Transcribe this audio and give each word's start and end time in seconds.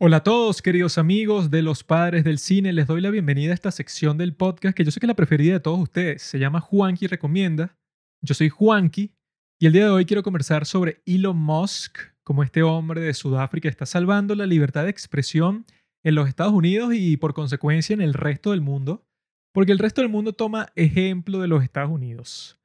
Hola 0.00 0.16
a 0.16 0.22
todos, 0.24 0.60
queridos 0.60 0.98
amigos 0.98 1.52
de 1.52 1.62
los 1.62 1.84
padres 1.84 2.24
del 2.24 2.40
cine. 2.40 2.72
Les 2.72 2.88
doy 2.88 3.00
la 3.00 3.10
bienvenida 3.10 3.52
a 3.52 3.54
esta 3.54 3.70
sección 3.70 4.18
del 4.18 4.34
podcast 4.34 4.76
que 4.76 4.84
yo 4.84 4.90
sé 4.90 4.98
que 4.98 5.06
es 5.06 5.08
la 5.08 5.14
preferida 5.14 5.52
de 5.52 5.60
todos 5.60 5.78
ustedes. 5.78 6.20
Se 6.20 6.40
llama 6.40 6.60
Juanqui 6.60 7.06
Recomienda. 7.06 7.78
Yo 8.20 8.34
soy 8.34 8.48
Juanqui 8.48 9.12
y 9.60 9.66
el 9.66 9.72
día 9.72 9.84
de 9.84 9.90
hoy 9.90 10.04
quiero 10.04 10.24
conversar 10.24 10.66
sobre 10.66 11.00
Elon 11.06 11.36
Musk, 11.36 11.98
como 12.24 12.42
este 12.42 12.64
hombre 12.64 13.02
de 13.02 13.14
Sudáfrica 13.14 13.68
está 13.68 13.86
salvando 13.86 14.34
la 14.34 14.46
libertad 14.46 14.82
de 14.82 14.90
expresión 14.90 15.64
en 16.02 16.16
los 16.16 16.28
Estados 16.28 16.54
Unidos 16.54 16.92
y 16.92 17.16
por 17.16 17.32
consecuencia 17.32 17.94
en 17.94 18.00
el 18.00 18.14
resto 18.14 18.50
del 18.50 18.62
mundo, 18.62 19.06
porque 19.52 19.70
el 19.70 19.78
resto 19.78 20.00
del 20.00 20.10
mundo 20.10 20.32
toma 20.32 20.72
ejemplo 20.74 21.38
de 21.38 21.46
los 21.46 21.62
Estados 21.62 21.92
Unidos. 21.92 22.58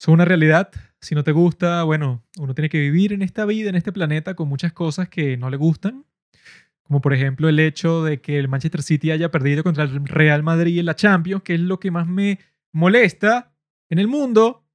Es 0.00 0.06
una 0.06 0.24
realidad. 0.24 0.70
Si 1.00 1.16
no 1.16 1.24
te 1.24 1.32
gusta, 1.32 1.82
bueno, 1.82 2.22
uno 2.38 2.54
tiene 2.54 2.68
que 2.68 2.78
vivir 2.78 3.12
en 3.12 3.22
esta 3.22 3.46
vida, 3.46 3.68
en 3.68 3.74
este 3.74 3.90
planeta, 3.90 4.36
con 4.36 4.48
muchas 4.48 4.72
cosas 4.72 5.08
que 5.08 5.36
no 5.36 5.50
le 5.50 5.56
gustan 5.56 6.04
como 6.88 7.02
por 7.02 7.12
ejemplo 7.12 7.50
el 7.50 7.60
hecho 7.60 8.02
de 8.02 8.22
que 8.22 8.38
el 8.38 8.48
Manchester 8.48 8.82
City 8.82 9.10
haya 9.10 9.30
perdido 9.30 9.62
contra 9.62 9.84
el 9.84 10.06
Real 10.06 10.42
Madrid 10.42 10.78
en 10.78 10.86
la 10.86 10.96
Champions, 10.96 11.42
que 11.42 11.54
es 11.54 11.60
lo 11.60 11.78
que 11.78 11.90
más 11.90 12.08
me 12.08 12.38
molesta 12.72 13.54
en 13.90 13.98
el 13.98 14.08
mundo. 14.08 14.66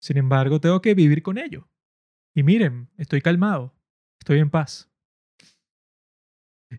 Sin 0.00 0.16
embargo, 0.16 0.60
tengo 0.60 0.82
que 0.82 0.94
vivir 0.94 1.22
con 1.22 1.38
ello. 1.38 1.68
Y 2.34 2.42
miren, 2.42 2.90
estoy 2.96 3.20
calmado, 3.20 3.72
estoy 4.18 4.40
en 4.40 4.50
paz. 4.50 4.90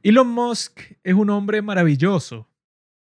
Elon 0.04 0.28
Musk 0.28 0.82
es 1.02 1.14
un 1.14 1.30
hombre 1.30 1.62
maravilloso, 1.62 2.50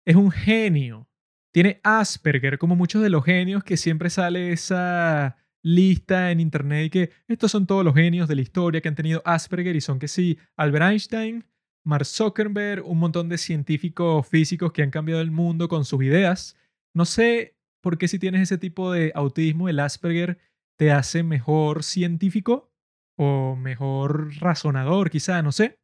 es 0.04 0.16
un 0.16 0.30
genio, 0.30 1.08
tiene 1.52 1.80
Asperger, 1.82 2.58
como 2.58 2.76
muchos 2.76 3.02
de 3.02 3.10
los 3.10 3.24
genios 3.24 3.64
que 3.64 3.78
siempre 3.78 4.10
sale 4.10 4.52
esa 4.52 5.38
lista 5.62 6.30
en 6.30 6.40
internet 6.40 6.86
y 6.86 6.90
que 6.90 7.10
estos 7.28 7.50
son 7.50 7.66
todos 7.66 7.84
los 7.84 7.94
genios 7.94 8.28
de 8.28 8.34
la 8.34 8.40
historia 8.40 8.80
que 8.80 8.88
han 8.88 8.94
tenido 8.94 9.22
Asperger 9.24 9.76
y 9.76 9.80
son 9.80 9.98
que 9.98 10.08
sí, 10.08 10.38
Albert 10.56 10.84
Einstein, 10.90 11.44
Mark 11.84 12.06
Zuckerberg, 12.06 12.84
un 12.84 12.98
montón 12.98 13.28
de 13.28 13.38
científicos 13.38 14.26
físicos 14.26 14.72
que 14.72 14.82
han 14.82 14.90
cambiado 14.90 15.20
el 15.20 15.30
mundo 15.30 15.68
con 15.68 15.84
sus 15.84 16.02
ideas. 16.02 16.56
No 16.94 17.04
sé 17.04 17.56
por 17.80 17.98
qué 17.98 18.08
si 18.08 18.18
tienes 18.18 18.42
ese 18.42 18.58
tipo 18.58 18.92
de 18.92 19.12
autismo, 19.14 19.68
el 19.68 19.80
Asperger 19.80 20.38
te 20.76 20.92
hace 20.92 21.22
mejor 21.22 21.82
científico 21.82 22.72
o 23.16 23.54
mejor 23.56 24.34
razonador, 24.36 25.10
quizá, 25.10 25.42
no 25.42 25.52
sé. 25.52 25.78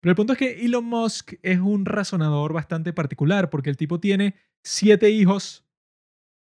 Pero 0.00 0.10
el 0.10 0.16
punto 0.16 0.32
es 0.32 0.38
que 0.38 0.64
Elon 0.64 0.84
Musk 0.84 1.34
es 1.42 1.58
un 1.60 1.84
razonador 1.84 2.52
bastante 2.52 2.92
particular 2.92 3.50
porque 3.50 3.70
el 3.70 3.76
tipo 3.76 4.00
tiene 4.00 4.34
siete 4.64 5.10
hijos 5.10 5.64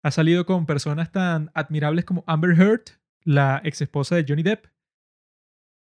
ha 0.02 0.10
salido 0.10 0.46
con 0.46 0.66
personas 0.66 1.10
tan 1.12 1.50
admirables 1.54 2.04
como 2.04 2.24
Amber 2.26 2.58
Heard, 2.58 2.82
la 3.24 3.60
ex 3.64 3.80
esposa 3.82 4.16
de 4.16 4.24
Johnny 4.26 4.42
Depp. 4.42 4.66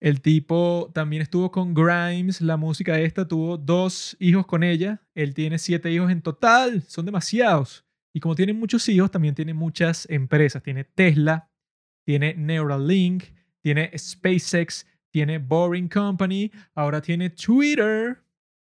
El 0.01 0.21
tipo 0.21 0.91
también 0.93 1.21
estuvo 1.21 1.51
con 1.51 1.73
Grimes, 1.73 2.41
la 2.41 2.57
música 2.57 2.99
esta, 2.99 3.27
tuvo 3.27 3.57
dos 3.57 4.15
hijos 4.19 4.45
con 4.45 4.63
ella. 4.63 5.01
Él 5.13 5.33
tiene 5.33 5.59
siete 5.59 5.91
hijos 5.91 6.09
en 6.09 6.21
total, 6.21 6.83
son 6.83 7.05
demasiados. 7.05 7.85
Y 8.13 8.21
como 8.21 8.35
tiene 8.35 8.53
muchos 8.53 8.87
hijos, 8.89 9.11
también 9.11 9.35
tiene 9.35 9.53
muchas 9.53 10.09
empresas. 10.09 10.63
Tiene 10.63 10.85
Tesla, 10.85 11.51
tiene 12.05 12.33
Neuralink, 12.33 13.25
tiene 13.61 13.91
SpaceX, 13.97 14.87
tiene 15.11 15.37
Boring 15.37 15.89
Company, 15.89 16.51
ahora 16.73 17.01
tiene 17.01 17.29
Twitter. 17.29 18.23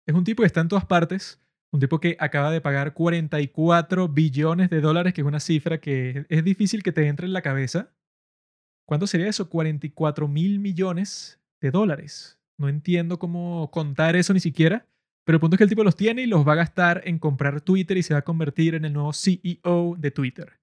Es 0.05 0.13
un 0.13 0.23
tipo 0.23 0.43
que 0.43 0.47
está 0.47 0.61
en 0.61 0.67
todas 0.67 0.85
partes 0.85 1.42
un 1.73 1.79
tipo 1.79 1.99
que 1.99 2.15
acaba 2.19 2.51
de 2.51 2.61
pagar 2.61 2.93
44 2.93 4.07
billones 4.07 4.69
de 4.69 4.79
dólares, 4.79 5.11
que 5.11 5.21
es 5.21 5.27
una 5.27 5.39
cifra 5.39 5.79
que 5.79 6.25
es 6.29 6.43
difícil 6.43 6.83
que 6.83 6.91
te 6.91 7.07
entre 7.07 7.25
en 7.25 7.33
la 7.33 7.41
cabeza. 7.41 7.91
¿Cuánto 8.87 9.07
sería 9.07 9.27
eso? 9.27 9.49
44 9.49 10.27
mil 10.27 10.59
millones 10.59 11.41
de 11.59 11.71
dólares. 11.71 12.39
No 12.59 12.69
entiendo 12.69 13.17
cómo 13.17 13.71
contar 13.71 14.15
eso 14.15 14.33
ni 14.33 14.39
siquiera, 14.39 14.87
pero 15.25 15.37
el 15.37 15.39
punto 15.39 15.55
es 15.55 15.57
que 15.57 15.63
el 15.63 15.69
tipo 15.69 15.83
los 15.83 15.95
tiene 15.95 16.21
y 16.21 16.27
los 16.27 16.47
va 16.47 16.53
a 16.53 16.57
gastar 16.57 17.01
en 17.05 17.17
comprar 17.17 17.59
Twitter 17.61 17.97
y 17.97 18.03
se 18.03 18.13
va 18.13 18.19
a 18.19 18.23
convertir 18.23 18.75
en 18.75 18.85
el 18.85 18.93
nuevo 18.93 19.11
CEO 19.11 19.95
de 19.97 20.11
Twitter. 20.11 20.59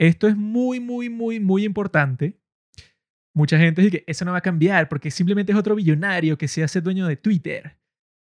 Esto 0.00 0.26
es 0.26 0.36
muy, 0.36 0.80
muy, 0.80 1.08
muy, 1.08 1.38
muy 1.38 1.64
importante. 1.64 2.36
Mucha 3.32 3.58
gente 3.58 3.80
dice 3.80 3.98
que 3.98 4.04
eso 4.10 4.24
no 4.24 4.32
va 4.32 4.38
a 4.38 4.42
cambiar 4.42 4.88
porque 4.88 5.12
simplemente 5.12 5.52
es 5.52 5.58
otro 5.58 5.76
billonario 5.76 6.36
que 6.36 6.48
se 6.48 6.64
hace 6.64 6.80
dueño 6.80 7.06
de 7.06 7.16
Twitter. 7.16 7.76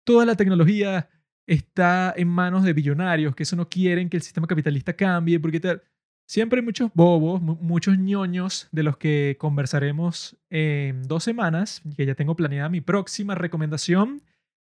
Toda 0.05 0.27
la 0.27 0.37
tecnología 0.37 1.09
está 1.49 2.13
en 2.17 2.29
manos 2.29 2.63
de 2.63 2.75
billonarios, 2.75 3.35
que 3.35 3.43
eso 3.43 3.57
no 3.57 3.69
quieren 3.69 4.09
que 4.09 4.19
el 4.19 4.23
sistema 4.23 4.47
capitalista 4.47 4.93
cambie, 4.93 5.41
porque 5.41 5.59
tal. 5.59 5.83
Siempre 6.27 6.61
hay 6.61 6.65
muchos 6.65 6.91
bobos, 6.93 7.41
muchos 7.41 7.99
ñoños 7.99 8.69
de 8.71 8.83
los 8.83 8.99
que 8.99 9.37
conversaremos 9.41 10.37
en 10.51 11.03
dos 11.05 11.25
semanas, 11.25 11.81
que 11.97 12.05
ya 12.05 12.15
tengo 12.15 12.37
planeada 12.37 12.69
mi 12.69 12.83
próxima 12.83 13.35
recomendación, 13.35 14.21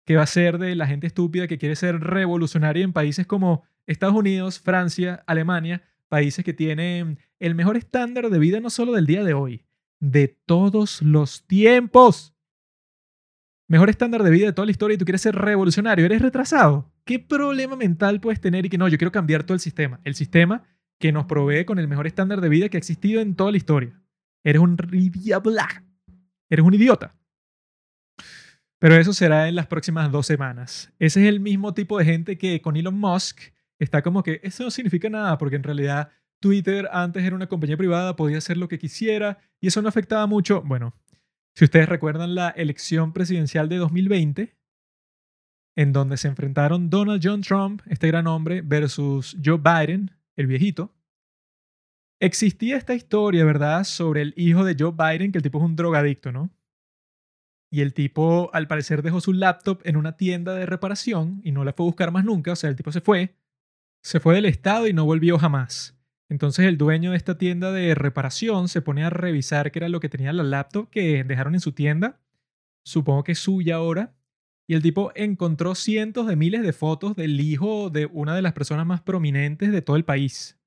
que 0.04 0.16
va 0.16 0.24
a 0.24 0.28
ser 0.28 0.58
de 0.58 0.76
la 0.76 0.88
gente 0.88 1.06
estúpida 1.06 1.48
que 1.48 1.60
quiere 1.60 1.76
ser 1.76 2.00
revolucionaria 2.00 2.84
en 2.84 2.94
países 2.94 3.28
como 3.28 3.62
Estados 3.86 4.16
Unidos, 4.16 4.60
Francia, 4.60 5.24
Alemania, 5.28 5.84
países 6.10 6.44
que 6.44 6.54
tienen 6.54 7.20
el 7.40 7.54
mejor 7.54 7.78
estándar 7.78 8.32
de 8.32 8.40
vida 8.40 8.60
no 8.60 8.72
solo 8.72 8.94
del 8.94 9.06
día 9.06 9.24
de 9.24 9.36
hoy, 9.36 9.64
de 10.00 10.30
todos 10.30 11.04
los 11.04 11.46
tiempos 11.46 12.34
mejor 13.72 13.90
estándar 13.90 14.22
de 14.22 14.30
vida 14.30 14.48
de 14.48 14.54
toda 14.54 14.66
la 14.66 14.72
historia 14.72 14.96
y 14.96 14.98
tú 14.98 15.06
quieres 15.06 15.22
ser 15.22 15.34
revolucionario, 15.34 16.06
eres 16.06 16.22
retrasado. 16.22 16.92
¿Qué 17.06 17.20
problema 17.20 17.78
mental 17.78 18.20
puedes 18.20 18.42
tener 18.42 18.66
y 18.66 18.70
que 18.70 18.78
no, 18.78 18.90
yo 18.90 18.98
quiero 18.98 19.14
cambiar 19.14 19.44
todo 19.44 19.54
el 19.54 19.62
sistema? 19.62 20.02
El 20.04 20.14
sistema 20.14 20.66
que 21.00 21.14
nos 21.14 21.26
provee 21.26 21.64
con 21.64 21.80
el 21.80 21.88
mejor 21.88 22.06
estándar 22.06 22.42
de 22.42 22.50
vida 22.50 22.68
que 22.68 22.76
ha 22.76 22.80
existido 22.80 23.22
en 23.22 23.34
toda 23.34 23.50
la 23.50 23.56
historia. 23.56 23.98
Eres 24.44 24.62
un 24.62 24.76
Eres 26.50 26.66
un 26.66 26.74
idiota. 26.74 27.16
Pero 28.78 28.96
eso 28.96 29.14
será 29.14 29.48
en 29.48 29.56
las 29.56 29.68
próximas 29.68 30.12
dos 30.12 30.28
semanas. 30.28 30.92
Ese 31.00 31.22
es 31.22 31.30
el 31.30 31.40
mismo 31.40 31.74
tipo 31.74 31.98
de 31.98 32.04
gente 32.04 32.38
que 32.38 32.62
con 32.62 32.76
Elon 32.76 33.00
Musk 33.00 33.40
está 33.80 34.02
como 34.02 34.22
que 34.22 34.42
eso 34.44 34.66
no 34.66 34.72
significa 34.72 35.10
nada 35.10 35.38
porque 35.38 35.56
en 35.56 35.64
realidad 35.64 36.10
Twitter 36.42 36.90
antes 36.92 37.24
era 37.24 37.38
una 37.38 37.48
compañía 37.48 37.78
privada, 37.78 38.18
podía 38.18 38.40
hacer 38.40 38.58
lo 38.58 38.68
que 38.68 38.80
quisiera 38.80 39.38
y 39.62 39.68
eso 39.68 39.82
no 39.82 39.88
afectaba 39.88 40.28
mucho. 40.28 40.62
Bueno, 40.62 40.94
si 41.56 41.66
ustedes 41.66 41.90
recuerdan 41.90 42.36
la 42.36 42.50
elección 42.50 43.14
presidencial 43.14 43.70
de 43.70 43.78
2020, 43.78 44.58
en 45.76 45.94
donde 45.94 46.18
se 46.18 46.28
enfrentaron 46.28 46.90
Donald 46.90 47.22
John 47.24 47.42
Trump, 47.42 47.82
este 47.88 48.08
gran 48.08 48.28
hombre, 48.28 48.62
versus 48.62 49.38
Joe 49.44 49.58
Biden, 49.58 50.12
el 50.36 50.48
viejito, 50.48 50.94
existía 52.20 52.78
esta 52.78 52.94
historia, 52.94 53.46
¿verdad?, 53.46 53.84
sobre 53.84 54.22
el 54.22 54.34
hijo 54.38 54.64
de 54.64 54.76
Joe 54.78 54.92
Biden, 54.92 55.32
que 55.32 55.40
el 55.40 55.44
tipo 55.44 55.60
es 55.60 55.66
un 55.66 55.76
drogadicto, 55.76 56.32
¿no? 56.32 56.50
Y 57.74 57.82
el 57.82 57.94
tipo, 57.94 58.50
al 58.54 58.68
parecer, 58.68 59.02
dejó 59.02 59.22
su 59.22 59.34
laptop 59.34 59.82
en 59.86 59.96
una 59.96 60.18
tienda 60.18 60.54
de 60.56 60.66
reparación 60.66 61.40
y 61.44 61.52
no 61.52 61.64
la 61.64 61.74
fue 61.74 61.86
a 61.86 61.88
buscar 61.88 62.12
más 62.12 62.26
nunca, 62.26 62.52
o 62.52 62.56
sea, 62.56 62.70
el 62.70 62.76
tipo 62.76 62.92
se 62.92 63.02
fue, 63.02 63.36
se 64.04 64.20
fue 64.20 64.36
del 64.36 64.46
estado 64.46 64.88
y 64.88 64.94
no 64.94 65.06
volvió 65.06 65.38
jamás. 65.40 65.98
Entonces 66.32 66.66
el 66.66 66.78
dueño 66.78 67.12
de 67.12 67.18
esta 67.18 67.38
tienda 67.38 67.74
de 67.74 67.94
reparación 67.94 68.70
se 68.70 68.82
pone 68.82 69.04
a 69.04 69.10
revisar 69.10 69.70
qué 69.70 69.80
era 69.80 69.90
lo 69.90 70.00
que 70.00 70.08
tenía 70.08 70.32
la 70.32 70.44
laptop 70.44 70.90
que 70.90 71.26
dejaron 71.26 71.56
en 71.56 71.60
su 71.60 71.74
tienda. 71.74 72.22
Supongo 72.86 73.26
que 73.26 73.34
es 73.34 73.40
suya 73.40 73.76
ahora. 73.76 74.16
Y 74.66 74.76
el 74.76 74.82
tipo 74.82 75.12
encontró 75.16 75.76
cientos 75.76 76.28
de 76.28 76.38
miles 76.38 76.62
de 76.64 76.72
fotos 76.72 77.18
del 77.18 77.38
hijo 77.42 77.90
de 77.90 78.06
una 78.06 78.34
de 78.34 78.42
las 78.42 78.54
personas 78.54 78.86
más 78.86 79.02
prominentes 79.02 79.74
de 79.74 79.82
todo 79.82 79.98
el 79.98 80.06
país, 80.06 80.58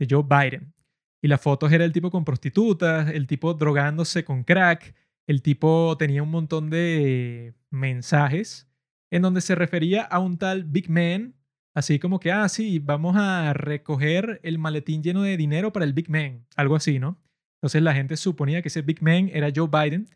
de 0.00 0.08
Joe 0.10 0.24
Biden. 0.24 0.74
Y 1.22 1.28
las 1.28 1.40
fotos 1.40 1.70
era 1.70 1.84
el 1.84 1.92
tipo 1.92 2.10
con 2.10 2.24
prostitutas, 2.24 3.08
el 3.10 3.28
tipo 3.28 3.54
drogándose 3.54 4.24
con 4.24 4.42
crack, 4.42 4.96
el 5.28 5.42
tipo 5.42 5.96
tenía 5.96 6.24
un 6.24 6.32
montón 6.32 6.70
de 6.70 7.54
mensajes 7.70 8.68
en 9.12 9.22
donde 9.22 9.42
se 9.42 9.54
refería 9.54 10.02
a 10.02 10.18
un 10.18 10.38
tal 10.38 10.64
Big 10.64 10.90
Man 10.90 11.36
Así 11.74 11.98
como 11.98 12.20
que, 12.20 12.30
ah, 12.30 12.48
sí, 12.48 12.78
vamos 12.78 13.16
a 13.16 13.52
recoger 13.52 14.40
el 14.44 14.58
maletín 14.58 15.02
lleno 15.02 15.22
de 15.22 15.36
dinero 15.36 15.72
para 15.72 15.84
el 15.84 15.92
Big 15.92 16.08
Man, 16.08 16.46
algo 16.54 16.76
así, 16.76 17.00
¿no? 17.00 17.18
Entonces 17.56 17.82
la 17.82 17.94
gente 17.94 18.16
suponía 18.16 18.62
que 18.62 18.68
ese 18.68 18.82
Big 18.82 19.02
Man 19.02 19.28
era 19.32 19.50
Joe 19.54 19.68
Biden, 19.68 20.08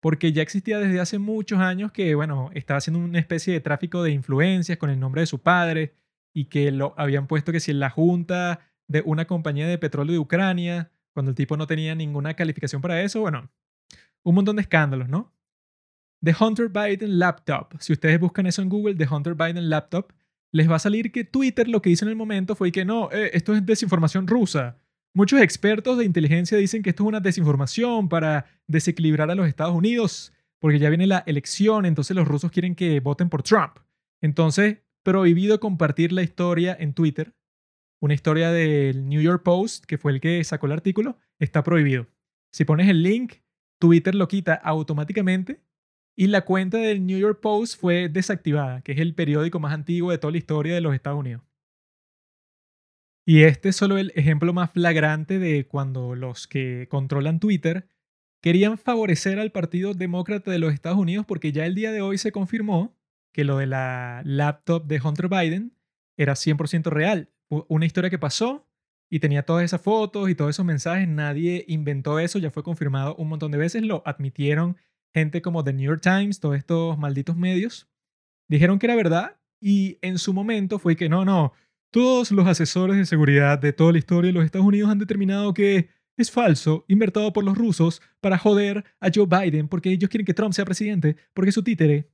porque 0.00 0.32
ya 0.32 0.42
existía 0.42 0.78
desde 0.78 1.00
hace 1.00 1.18
muchos 1.18 1.60
años 1.60 1.92
que, 1.92 2.14
bueno, 2.14 2.50
estaba 2.52 2.78
haciendo 2.78 2.98
una 2.98 3.18
especie 3.18 3.52
de 3.52 3.60
tráfico 3.60 4.02
de 4.02 4.10
influencias 4.10 4.76
con 4.76 4.90
el 4.90 4.98
nombre 4.98 5.20
de 5.22 5.26
su 5.26 5.40
padre 5.40 5.94
y 6.34 6.46
que 6.46 6.72
lo 6.72 6.94
habían 6.98 7.26
puesto 7.26 7.52
que 7.52 7.60
si 7.60 7.70
en 7.70 7.78
la 7.78 7.90
junta 7.90 8.60
de 8.88 9.02
una 9.06 9.26
compañía 9.26 9.68
de 9.68 9.78
petróleo 9.78 10.12
de 10.12 10.18
Ucrania, 10.18 10.90
cuando 11.12 11.30
el 11.30 11.36
tipo 11.36 11.56
no 11.56 11.66
tenía 11.66 11.94
ninguna 11.94 12.34
calificación 12.34 12.82
para 12.82 13.00
eso, 13.02 13.20
bueno, 13.20 13.50
un 14.24 14.34
montón 14.34 14.56
de 14.56 14.62
escándalos, 14.62 15.08
¿no? 15.08 15.32
The 16.22 16.34
Hunter 16.38 16.68
Biden 16.68 17.18
Laptop. 17.18 17.74
Si 17.78 17.92
ustedes 17.92 18.18
buscan 18.18 18.46
eso 18.46 18.62
en 18.62 18.68
Google, 18.68 18.96
The 18.96 19.06
Hunter 19.08 19.34
Biden 19.34 19.70
Laptop, 19.70 20.12
les 20.54 20.70
va 20.70 20.76
a 20.76 20.78
salir 20.78 21.10
que 21.10 21.24
Twitter 21.24 21.68
lo 21.68 21.82
que 21.82 21.90
hizo 21.90 22.04
en 22.04 22.10
el 22.10 22.16
momento 22.16 22.54
fue 22.54 22.70
que 22.70 22.84
no, 22.84 23.10
eh, 23.10 23.30
esto 23.32 23.54
es 23.54 23.66
desinformación 23.66 24.28
rusa. 24.28 24.78
Muchos 25.12 25.40
expertos 25.40 25.98
de 25.98 26.04
inteligencia 26.04 26.56
dicen 26.56 26.80
que 26.82 26.90
esto 26.90 27.02
es 27.02 27.08
una 27.08 27.18
desinformación 27.18 28.08
para 28.08 28.46
desequilibrar 28.68 29.28
a 29.32 29.34
los 29.34 29.48
Estados 29.48 29.74
Unidos, 29.74 30.32
porque 30.60 30.78
ya 30.78 30.90
viene 30.90 31.08
la 31.08 31.24
elección, 31.26 31.86
entonces 31.86 32.14
los 32.14 32.28
rusos 32.28 32.52
quieren 32.52 32.76
que 32.76 33.00
voten 33.00 33.30
por 33.30 33.42
Trump. 33.42 33.78
Entonces, 34.22 34.78
prohibido 35.02 35.58
compartir 35.58 36.12
la 36.12 36.22
historia 36.22 36.76
en 36.78 36.94
Twitter. 36.94 37.34
Una 38.00 38.14
historia 38.14 38.52
del 38.52 39.08
New 39.08 39.20
York 39.20 39.42
Post, 39.42 39.86
que 39.86 39.98
fue 39.98 40.12
el 40.12 40.20
que 40.20 40.44
sacó 40.44 40.66
el 40.66 40.72
artículo, 40.72 41.18
está 41.40 41.64
prohibido. 41.64 42.06
Si 42.52 42.64
pones 42.64 42.88
el 42.88 43.02
link, 43.02 43.34
Twitter 43.80 44.14
lo 44.14 44.28
quita 44.28 44.54
automáticamente 44.54 45.64
y 46.16 46.28
la 46.28 46.44
cuenta 46.44 46.78
del 46.78 47.06
New 47.06 47.18
York 47.18 47.40
Post 47.40 47.80
fue 47.80 48.08
desactivada, 48.08 48.82
que 48.82 48.92
es 48.92 48.98
el 48.98 49.14
periódico 49.14 49.58
más 49.60 49.72
antiguo 49.72 50.10
de 50.10 50.18
toda 50.18 50.30
la 50.30 50.38
historia 50.38 50.74
de 50.74 50.80
los 50.80 50.94
Estados 50.94 51.18
Unidos. 51.18 51.42
Y 53.26 53.42
este 53.42 53.70
es 53.70 53.76
solo 53.76 53.96
el 53.96 54.12
ejemplo 54.14 54.52
más 54.52 54.70
flagrante 54.70 55.38
de 55.38 55.66
cuando 55.66 56.14
los 56.14 56.46
que 56.46 56.88
controlan 56.90 57.40
Twitter 57.40 57.88
querían 58.42 58.76
favorecer 58.76 59.38
al 59.38 59.50
Partido 59.50 59.94
Demócrata 59.94 60.50
de 60.50 60.58
los 60.58 60.74
Estados 60.74 60.98
Unidos 60.98 61.24
porque 61.26 61.50
ya 61.50 61.64
el 61.64 61.74
día 61.74 61.90
de 61.90 62.02
hoy 62.02 62.18
se 62.18 62.32
confirmó 62.32 62.94
que 63.32 63.44
lo 63.44 63.56
de 63.56 63.66
la 63.66 64.20
laptop 64.24 64.86
de 64.86 65.00
Hunter 65.02 65.28
Biden 65.28 65.72
era 66.18 66.34
100% 66.34 66.90
real. 66.90 67.30
Una 67.48 67.86
historia 67.86 68.10
que 68.10 68.18
pasó 68.18 68.68
y 69.08 69.20
tenía 69.20 69.44
todas 69.44 69.64
esas 69.64 69.80
fotos 69.80 70.28
y 70.28 70.34
todos 70.34 70.50
esos 70.50 70.66
mensajes. 70.66 71.08
Nadie 71.08 71.64
inventó 71.66 72.18
eso, 72.18 72.38
ya 72.38 72.50
fue 72.50 72.62
confirmado 72.62 73.16
un 73.16 73.28
montón 73.28 73.50
de 73.50 73.58
veces. 73.58 73.82
Lo 73.82 74.02
admitieron 74.04 74.76
gente 75.14 75.40
como 75.40 75.62
The 75.62 75.72
New 75.72 75.86
York 75.86 76.02
Times, 76.02 76.40
todos 76.40 76.56
estos 76.56 76.98
malditos 76.98 77.36
medios. 77.36 77.88
Dijeron 78.48 78.78
que 78.78 78.86
era 78.86 78.96
verdad 78.96 79.36
y 79.60 79.98
en 80.02 80.18
su 80.18 80.34
momento 80.34 80.78
fue 80.78 80.96
que 80.96 81.08
no, 81.08 81.24
no, 81.24 81.52
todos 81.90 82.32
los 82.32 82.46
asesores 82.46 82.96
de 82.96 83.06
seguridad 83.06 83.58
de 83.58 83.72
toda 83.72 83.92
la 83.92 83.98
historia 83.98 84.28
de 84.28 84.32
los 84.32 84.44
Estados 84.44 84.66
Unidos 84.66 84.90
han 84.90 84.98
determinado 84.98 85.54
que 85.54 85.88
es 86.16 86.30
falso, 86.30 86.84
invertido 86.88 87.32
por 87.32 87.44
los 87.44 87.56
rusos 87.56 88.02
para 88.20 88.38
joder 88.38 88.84
a 89.00 89.10
Joe 89.14 89.26
Biden 89.26 89.68
porque 89.68 89.90
ellos 89.90 90.10
quieren 90.10 90.26
que 90.26 90.34
Trump 90.34 90.52
sea 90.52 90.64
presidente, 90.64 91.16
porque 91.32 91.52
su 91.52 91.62
títere. 91.62 92.10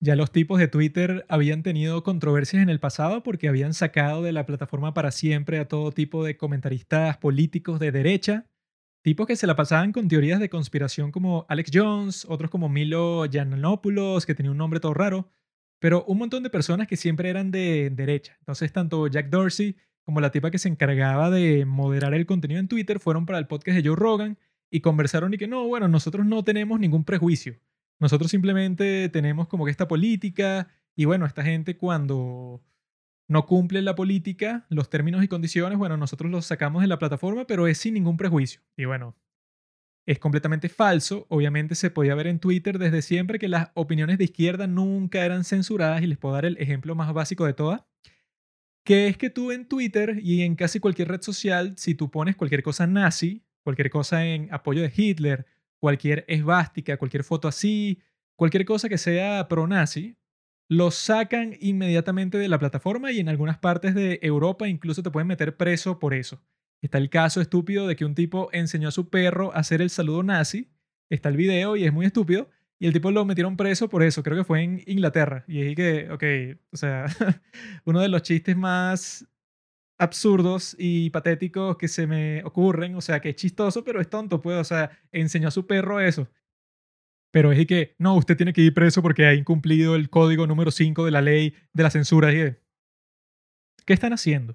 Ya 0.00 0.16
los 0.16 0.32
tipos 0.32 0.58
de 0.58 0.66
Twitter 0.66 1.24
habían 1.28 1.62
tenido 1.62 2.02
controversias 2.02 2.62
en 2.62 2.70
el 2.70 2.80
pasado 2.80 3.22
porque 3.22 3.48
habían 3.48 3.72
sacado 3.72 4.22
de 4.22 4.32
la 4.32 4.46
plataforma 4.46 4.94
para 4.94 5.12
siempre 5.12 5.60
a 5.60 5.68
todo 5.68 5.92
tipo 5.92 6.24
de 6.24 6.36
comentaristas 6.36 7.18
políticos 7.18 7.78
de 7.78 7.92
derecha, 7.92 8.46
tipos 9.02 9.26
que 9.26 9.36
se 9.36 9.46
la 9.46 9.56
pasaban 9.56 9.92
con 9.92 10.08
teorías 10.08 10.40
de 10.40 10.48
conspiración 10.48 11.10
como 11.12 11.44
Alex 11.48 11.70
Jones, 11.72 12.26
otros 12.28 12.50
como 12.50 12.68
Milo 12.68 13.26
Yiannopoulos, 13.26 14.24
que 14.26 14.34
tenía 14.34 14.52
un 14.52 14.58
nombre 14.58 14.80
todo 14.80 14.94
raro, 14.94 15.28
pero 15.78 16.04
un 16.04 16.18
montón 16.18 16.42
de 16.42 16.50
personas 16.50 16.86
que 16.86 16.96
siempre 16.96 17.28
eran 17.28 17.50
de 17.50 17.90
derecha. 17.90 18.36
Entonces, 18.38 18.72
tanto 18.72 19.08
Jack 19.08 19.28
Dorsey 19.28 19.76
como 20.04 20.20
la 20.20 20.30
tipa 20.30 20.50
que 20.50 20.58
se 20.58 20.68
encargaba 20.68 21.30
de 21.30 21.64
moderar 21.64 22.14
el 22.14 22.26
contenido 22.26 22.60
en 22.60 22.68
Twitter 22.68 23.00
fueron 23.00 23.26
para 23.26 23.38
el 23.38 23.46
podcast 23.46 23.76
de 23.76 23.88
Joe 23.88 23.96
Rogan 23.96 24.38
y 24.70 24.80
conversaron 24.80 25.34
y 25.34 25.38
que 25.38 25.48
no, 25.48 25.66
bueno, 25.66 25.88
nosotros 25.88 26.24
no 26.26 26.44
tenemos 26.44 26.80
ningún 26.80 27.04
prejuicio. 27.04 27.58
Nosotros 27.98 28.30
simplemente 28.30 29.08
tenemos 29.10 29.48
como 29.48 29.64
que 29.64 29.70
esta 29.70 29.88
política 29.88 30.68
y 30.96 31.04
bueno, 31.04 31.26
esta 31.26 31.42
gente 31.42 31.76
cuando 31.76 32.62
no 33.32 33.46
cumple 33.46 33.82
la 33.82 33.94
política, 33.94 34.66
los 34.68 34.90
términos 34.90 35.24
y 35.24 35.28
condiciones, 35.28 35.78
bueno, 35.78 35.96
nosotros 35.96 36.30
los 36.30 36.46
sacamos 36.46 36.82
de 36.82 36.88
la 36.88 36.98
plataforma, 36.98 37.46
pero 37.46 37.66
es 37.66 37.78
sin 37.78 37.94
ningún 37.94 38.16
prejuicio. 38.16 38.60
Y 38.76 38.84
bueno, 38.84 39.16
es 40.06 40.18
completamente 40.18 40.68
falso. 40.68 41.26
Obviamente 41.28 41.74
se 41.74 41.90
podía 41.90 42.14
ver 42.14 42.26
en 42.26 42.38
Twitter 42.38 42.78
desde 42.78 43.02
siempre 43.02 43.38
que 43.38 43.48
las 43.48 43.70
opiniones 43.74 44.18
de 44.18 44.24
izquierda 44.24 44.66
nunca 44.66 45.24
eran 45.24 45.44
censuradas 45.44 46.02
y 46.02 46.06
les 46.06 46.18
puedo 46.18 46.34
dar 46.34 46.44
el 46.44 46.58
ejemplo 46.58 46.94
más 46.94 47.12
básico 47.12 47.46
de 47.46 47.54
todas, 47.54 47.82
que 48.84 49.06
es 49.06 49.16
que 49.16 49.30
tú 49.30 49.50
en 49.50 49.66
Twitter 49.66 50.18
y 50.22 50.42
en 50.42 50.54
casi 50.54 50.78
cualquier 50.78 51.08
red 51.08 51.22
social, 51.22 51.74
si 51.76 51.94
tú 51.94 52.10
pones 52.10 52.36
cualquier 52.36 52.62
cosa 52.62 52.86
nazi, 52.86 53.44
cualquier 53.64 53.90
cosa 53.90 54.26
en 54.26 54.52
apoyo 54.52 54.82
de 54.82 54.92
Hitler, 54.94 55.46
cualquier 55.80 56.24
esvástica, 56.28 56.96
cualquier 56.98 57.24
foto 57.24 57.48
así, 57.48 57.98
cualquier 58.36 58.64
cosa 58.64 58.88
que 58.88 58.98
sea 58.98 59.48
pro-nazi, 59.48 60.16
lo 60.72 60.90
sacan 60.90 61.54
inmediatamente 61.60 62.38
de 62.38 62.48
la 62.48 62.58
plataforma 62.58 63.12
y 63.12 63.20
en 63.20 63.28
algunas 63.28 63.58
partes 63.58 63.94
de 63.94 64.18
Europa 64.22 64.68
incluso 64.68 65.02
te 65.02 65.10
pueden 65.10 65.26
meter 65.26 65.56
preso 65.56 65.98
por 65.98 66.14
eso. 66.14 66.40
Está 66.80 66.96
el 66.98 67.10
caso 67.10 67.40
estúpido 67.42 67.86
de 67.86 67.94
que 67.94 68.06
un 68.06 68.14
tipo 68.14 68.48
enseñó 68.52 68.88
a 68.88 68.92
su 68.92 69.10
perro 69.10 69.54
a 69.54 69.58
hacer 69.58 69.82
el 69.82 69.90
saludo 69.90 70.22
nazi. 70.22 70.70
Está 71.10 71.28
el 71.28 71.36
video 71.36 71.76
y 71.76 71.84
es 71.84 71.92
muy 71.92 72.06
estúpido. 72.06 72.48
Y 72.78 72.86
el 72.86 72.92
tipo 72.92 73.10
lo 73.10 73.24
metieron 73.24 73.56
preso 73.56 73.88
por 73.88 74.02
eso. 74.02 74.22
Creo 74.22 74.36
que 74.36 74.44
fue 74.44 74.62
en 74.62 74.82
Inglaterra. 74.86 75.44
Y 75.46 75.60
es 75.60 75.76
que, 75.76 76.10
ok, 76.10 76.58
o 76.72 76.76
sea, 76.76 77.04
uno 77.84 78.00
de 78.00 78.08
los 78.08 78.22
chistes 78.22 78.56
más 78.56 79.28
absurdos 79.98 80.74
y 80.78 81.10
patéticos 81.10 81.76
que 81.76 81.86
se 81.86 82.06
me 82.06 82.42
ocurren. 82.44 82.96
O 82.96 83.00
sea, 83.02 83.20
que 83.20 83.28
es 83.28 83.36
chistoso, 83.36 83.84
pero 83.84 84.00
es 84.00 84.08
tonto, 84.08 84.40
pues. 84.40 84.58
O 84.58 84.64
sea, 84.64 84.90
enseñó 85.12 85.48
a 85.48 85.52
su 85.52 85.66
perro 85.66 86.00
eso. 86.00 86.28
Pero 87.32 87.50
es 87.50 87.66
que, 87.66 87.96
no, 87.98 88.14
usted 88.14 88.36
tiene 88.36 88.52
que 88.52 88.60
ir 88.60 88.74
preso 88.74 89.02
porque 89.02 89.26
ha 89.26 89.34
incumplido 89.34 89.96
el 89.96 90.10
código 90.10 90.46
número 90.46 90.70
5 90.70 91.04
de 91.06 91.10
la 91.10 91.22
ley 91.22 91.54
de 91.72 91.82
la 91.82 91.90
censura. 91.90 92.30
¿Qué 92.30 93.92
están 93.92 94.12
haciendo? 94.12 94.54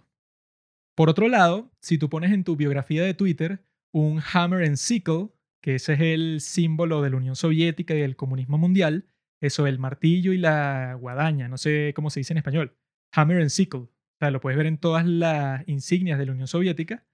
Por 0.95 1.09
otro 1.09 1.27
lado, 1.27 1.71
si 1.79 1.97
tú 1.97 2.09
pones 2.09 2.31
en 2.31 2.44
tu 2.44 2.56
biografía 2.56 3.03
de 3.03 3.15
Twitter 3.15 3.63
un 3.91 4.21
hammer 4.33 4.63
and 4.63 4.77
sickle, 4.77 5.29
que 5.62 5.75
ese 5.75 5.94
es 5.94 6.01
el 6.01 6.39
símbolo 6.39 7.01
de 7.01 7.09
la 7.09 7.18
Unión 7.18 7.35
Soviética 7.35 7.95
y 7.95 8.00
del 8.00 8.15
comunismo 8.15 8.59
mundial, 8.59 9.07
eso, 9.41 9.65
el 9.65 9.80
martillo 9.80 10.31
y 10.31 10.38
la 10.38 10.95
guadaña, 11.00 11.47
no 11.47 11.57
sé 11.57 11.94
cómo 11.95 12.12
se 12.12 12.19
dice 12.19 12.33
en 12.33 12.38
español, 12.38 12.77
hammer 13.12 13.41
and 13.41 13.50
sickle, 13.50 13.81
o 13.81 14.18
sea, 14.19 14.31
lo 14.31 14.39
puedes 14.39 14.57
ver 14.57 14.68
en 14.68 14.77
todas 14.77 15.06
las 15.06 15.68
insignias 15.68 16.19
de 16.19 16.27
la 16.27 16.31
Unión 16.31 16.47
Soviética, 16.47 17.06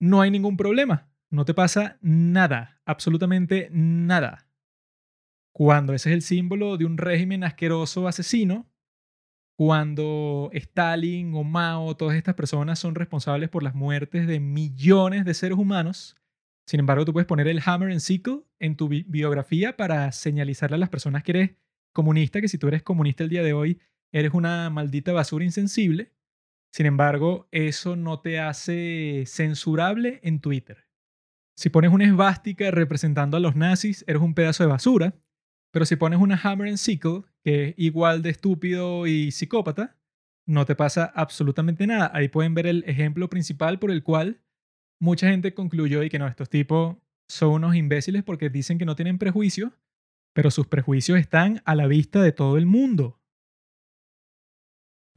no 0.00 0.20
hay 0.20 0.30
ningún 0.30 0.56
problema, 0.56 1.08
no 1.30 1.44
te 1.44 1.54
pasa 1.54 1.98
nada, 2.00 2.80
absolutamente 2.84 3.68
nada. 3.72 4.48
Cuando 5.52 5.92
ese 5.92 6.10
es 6.10 6.14
el 6.14 6.22
símbolo 6.22 6.76
de 6.76 6.84
un 6.84 6.98
régimen 6.98 7.44
asqueroso 7.44 8.06
asesino, 8.06 8.70
cuando 9.56 10.50
Stalin 10.52 11.34
o 11.34 11.42
Mao, 11.42 11.96
todas 11.96 12.16
estas 12.16 12.36
personas 12.36 12.78
son 12.78 12.94
responsables 12.94 13.48
por 13.48 13.64
las 13.64 13.74
muertes 13.74 14.28
de 14.28 14.38
millones 14.38 15.24
de 15.24 15.34
seres 15.34 15.58
humanos. 15.58 16.16
Sin 16.64 16.78
embargo, 16.78 17.04
tú 17.04 17.12
puedes 17.12 17.26
poner 17.26 17.48
el 17.48 17.60
hammer 17.64 17.90
and 17.90 17.98
sickle 17.98 18.44
en 18.60 18.76
tu 18.76 18.88
biografía 18.88 19.76
para 19.76 20.12
señalizarle 20.12 20.76
a 20.76 20.78
las 20.78 20.90
personas 20.90 21.24
que 21.24 21.32
eres 21.32 21.50
comunista, 21.92 22.40
que 22.40 22.46
si 22.46 22.56
tú 22.56 22.68
eres 22.68 22.84
comunista 22.84 23.24
el 23.24 23.30
día 23.30 23.42
de 23.42 23.52
hoy, 23.52 23.80
eres 24.12 24.32
una 24.32 24.70
maldita 24.70 25.12
basura 25.12 25.44
insensible. 25.44 26.12
Sin 26.70 26.86
embargo, 26.86 27.48
eso 27.50 27.96
no 27.96 28.20
te 28.20 28.38
hace 28.38 29.24
censurable 29.26 30.20
en 30.22 30.40
Twitter. 30.40 30.87
Si 31.58 31.70
pones 31.70 31.90
una 31.90 32.04
esvástica 32.04 32.70
representando 32.70 33.36
a 33.36 33.40
los 33.40 33.56
nazis, 33.56 34.04
eres 34.06 34.22
un 34.22 34.32
pedazo 34.32 34.62
de 34.62 34.68
basura. 34.68 35.16
Pero 35.72 35.86
si 35.86 35.96
pones 35.96 36.20
una 36.20 36.40
hammer 36.40 36.68
and 36.68 36.76
sickle, 36.76 37.22
que 37.42 37.70
es 37.70 37.74
igual 37.76 38.22
de 38.22 38.30
estúpido 38.30 39.08
y 39.08 39.32
psicópata, 39.32 39.98
no 40.46 40.64
te 40.66 40.76
pasa 40.76 41.06
absolutamente 41.16 41.84
nada. 41.88 42.12
Ahí 42.14 42.28
pueden 42.28 42.54
ver 42.54 42.68
el 42.68 42.84
ejemplo 42.86 43.28
principal 43.28 43.80
por 43.80 43.90
el 43.90 44.04
cual 44.04 44.40
mucha 45.00 45.28
gente 45.28 45.52
concluyó 45.52 46.04
y 46.04 46.10
que 46.10 46.20
no, 46.20 46.28
estos 46.28 46.48
tipos 46.48 46.96
son 47.28 47.50
unos 47.50 47.74
imbéciles 47.74 48.22
porque 48.22 48.50
dicen 48.50 48.78
que 48.78 48.84
no 48.84 48.94
tienen 48.94 49.18
prejuicios, 49.18 49.72
pero 50.34 50.52
sus 50.52 50.68
prejuicios 50.68 51.18
están 51.18 51.60
a 51.64 51.74
la 51.74 51.88
vista 51.88 52.22
de 52.22 52.30
todo 52.30 52.56
el 52.56 52.66
mundo. 52.66 53.20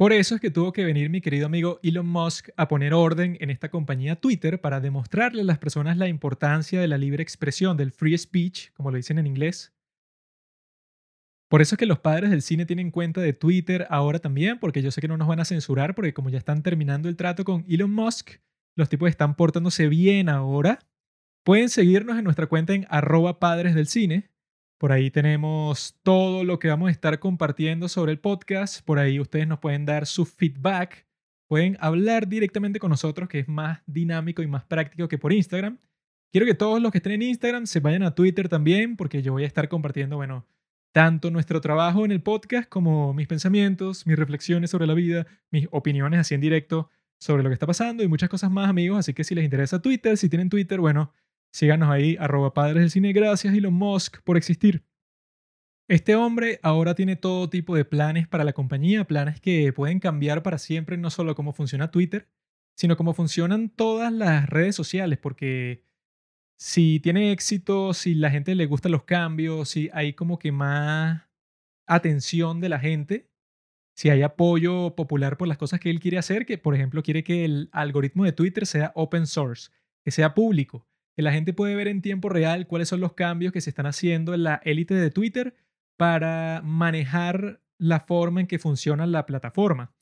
Por 0.02 0.14
eso 0.14 0.34
es 0.34 0.42
que 0.42 0.50
tuvo 0.50 0.74
que 0.74 0.84
venir 0.84 1.12
mi 1.12 1.22
querido 1.22 1.46
amigo 1.46 1.80
Elon 1.84 2.08
Musk 2.08 2.50
a 2.58 2.68
poner 2.68 2.92
orden 2.92 3.38
en 3.40 3.52
esta 3.52 3.70
compañía 3.70 4.16
Twitter 4.16 4.60
para 4.60 4.80
demostrarle 4.80 5.44
a 5.44 5.46
las 5.46 5.60
personas 5.60 5.96
la 5.96 6.08
importancia 6.08 6.82
de 6.82 6.88
la 6.88 6.98
libre 6.98 7.22
expresión, 7.22 7.78
del 7.78 7.92
free 7.92 8.18
speech, 8.18 8.72
como 8.72 8.90
lo 8.90 8.98
dicen 8.98 9.20
en 9.20 9.28
inglés, 9.28 9.76
por 11.52 11.62
eso 11.62 11.76
es 11.76 11.78
que 11.78 11.86
los 11.86 12.00
padres 12.00 12.32
del 12.32 12.42
cine 12.42 12.66
tienen 12.66 12.90
cuenta 12.90 13.22
de 13.22 13.34
Twitter 13.34 13.86
ahora 13.92 14.18
también, 14.18 14.58
porque 14.58 14.82
yo 14.82 14.90
sé 14.90 15.02
que 15.02 15.08
no 15.08 15.18
nos 15.18 15.28
van 15.28 15.40
a 15.40 15.46
censurar, 15.46 15.94
porque 15.94 16.16
como 16.16 16.32
ya 16.32 16.40
están 16.40 16.64
terminando 16.64 17.08
el 17.08 17.16
trato 17.16 17.46
con 17.46 17.64
Elon 17.70 17.94
Musk, 17.94 18.40
los 18.76 18.90
tipos 18.90 19.08
están 19.08 19.36
portándose 19.36 19.88
bien 19.88 20.30
ahora. 20.30 20.80
Pueden 21.46 21.70
seguirnos 21.70 22.18
en 22.18 22.24
nuestra 22.24 22.48
cuenta 22.48 22.74
en 22.74 22.88
arroba 22.90 23.40
padres 23.40 23.76
del 23.76 23.86
cine. 23.86 24.31
Por 24.82 24.92
ahí 24.92 25.12
tenemos 25.12 25.96
todo 26.02 26.44
lo 26.44 26.58
que 26.58 26.68
vamos 26.68 26.88
a 26.88 26.92
estar 26.92 27.20
compartiendo 27.20 27.88
sobre 27.88 28.14
el 28.14 28.18
podcast. 28.18 28.84
Por 28.84 28.98
ahí 28.98 29.20
ustedes 29.20 29.48
nos 29.48 29.60
pueden 29.60 29.86
dar 29.86 30.08
su 30.08 30.26
feedback. 30.26 31.06
Pueden 31.48 31.78
hablar 31.80 32.28
directamente 32.28 32.80
con 32.80 32.90
nosotros, 32.90 33.30
que 33.30 33.38
es 33.38 33.48
más 33.48 33.84
dinámico 33.86 34.42
y 34.42 34.48
más 34.48 34.64
práctico 34.64 35.08
que 35.08 35.20
por 35.20 35.34
Instagram. 35.34 35.78
Quiero 36.32 36.48
que 36.48 36.56
todos 36.56 36.82
los 36.82 36.92
que 36.92 36.98
estén 36.98 37.12
en 37.12 37.22
Instagram 37.22 37.68
se 37.68 37.80
vayan 37.80 38.02
a 38.02 38.16
Twitter 38.16 38.50
también, 38.50 38.98
porque 38.98 39.22
yo 39.22 39.34
voy 39.34 39.44
a 39.44 39.46
estar 39.46 39.70
compartiendo, 39.70 40.16
bueno, 40.16 40.48
tanto 40.92 41.30
nuestro 41.30 41.62
trabajo 41.62 42.04
en 42.04 42.12
el 42.12 42.24
podcast 42.24 42.68
como 42.68 43.14
mis 43.14 43.28
pensamientos, 43.28 44.08
mis 44.08 44.18
reflexiones 44.18 44.72
sobre 44.72 44.88
la 44.88 44.96
vida, 44.96 45.28
mis 45.52 45.68
opiniones 45.70 46.22
así 46.22 46.34
en 46.34 46.42
directo 46.42 46.90
sobre 47.20 47.44
lo 47.44 47.50
que 47.50 47.54
está 47.54 47.68
pasando 47.68 48.02
y 48.02 48.08
muchas 48.08 48.30
cosas 48.30 48.50
más, 48.50 48.68
amigos. 48.68 48.98
Así 48.98 49.14
que 49.14 49.24
si 49.24 49.36
les 49.36 49.44
interesa 49.44 49.80
Twitter, 49.80 50.18
si 50.18 50.28
tienen 50.28 50.50
Twitter, 50.50 50.80
bueno, 50.80 51.14
síganos 51.52 51.90
ahí, 51.90 52.18
arroba 52.20 52.54
padres 52.54 52.82
del 52.82 52.92
cine. 52.92 53.14
Gracias, 53.14 53.54
Elon 53.54 53.74
Musk, 53.74 54.22
por 54.24 54.38
existir. 54.38 54.84
Este 55.88 56.16
hombre 56.16 56.60
ahora 56.64 56.96
tiene 56.96 57.18
todo 57.18 57.50
tipo 57.50 57.76
de 57.76 57.84
planes 57.84 58.28
para 58.28 58.46
la 58.46 58.54
compañía, 58.54 59.04
planes 59.06 59.42
que 59.42 59.74
pueden 59.74 60.00
cambiar 60.00 60.42
para 60.42 60.58
siempre 60.58 60.98
no 60.98 61.10
solo 61.10 61.36
cómo 61.36 61.52
funciona 61.52 61.92
Twitter, 61.92 62.30
sino 62.78 62.96
cómo 62.96 63.14
funcionan 63.14 63.70
todas 63.70 64.14
las 64.14 64.50
redes 64.50 64.76
sociales, 64.76 65.20
porque 65.20 65.84
si 66.58 67.00
tiene 67.02 67.32
éxito, 67.32 67.94
si 67.94 68.16
la 68.16 68.32
gente 68.32 68.56
le 68.56 68.68
gustan 68.68 68.94
los 68.94 69.04
cambios, 69.04 69.70
si 69.70 69.90
hay 69.94 70.14
como 70.14 70.40
que 70.40 70.52
más 70.54 71.28
atención 71.88 72.62
de 72.62 72.70
la 72.70 72.80
gente, 72.80 73.30
si 73.94 74.10
hay 74.10 74.22
apoyo 74.22 74.96
popular 74.96 75.38
por 75.38 75.48
las 75.48 75.58
cosas 75.58 75.80
que 75.80 75.90
él 75.90 76.00
quiere 76.00 76.18
hacer, 76.18 76.46
que 76.46 76.58
por 76.58 76.74
ejemplo 76.74 77.04
quiere 77.04 77.24
que 77.24 77.44
el 77.44 77.70
algoritmo 77.74 78.24
de 78.24 78.32
Twitter 78.32 78.66
sea 78.66 78.94
open 78.96 79.28
source, 79.28 79.72
que 80.04 80.12
sea 80.12 80.34
público, 80.34 80.88
que 81.22 81.26
la 81.26 81.34
gente 81.34 81.54
puede 81.54 81.76
ver 81.76 81.88
en 81.88 82.02
tiempo 82.02 82.30
real 82.30 82.66
cuáles 82.66 82.90
son 82.90 83.00
los 83.00 83.14
cambios 83.14 83.54
que 83.54 83.62
se 83.62 83.70
están 83.70 83.86
haciendo 83.86 84.34
en 84.34 84.42
la 84.42 84.60
élite 84.66 84.96
de 84.96 85.12
Twitter 85.12 85.54
para 85.96 86.64
manejar 86.66 87.62
la 87.78 88.00
forma 88.00 88.42
en 88.42 88.48
que 88.48 88.58
funciona 88.58 89.06
la 89.06 89.28
plataforma. 89.28 89.94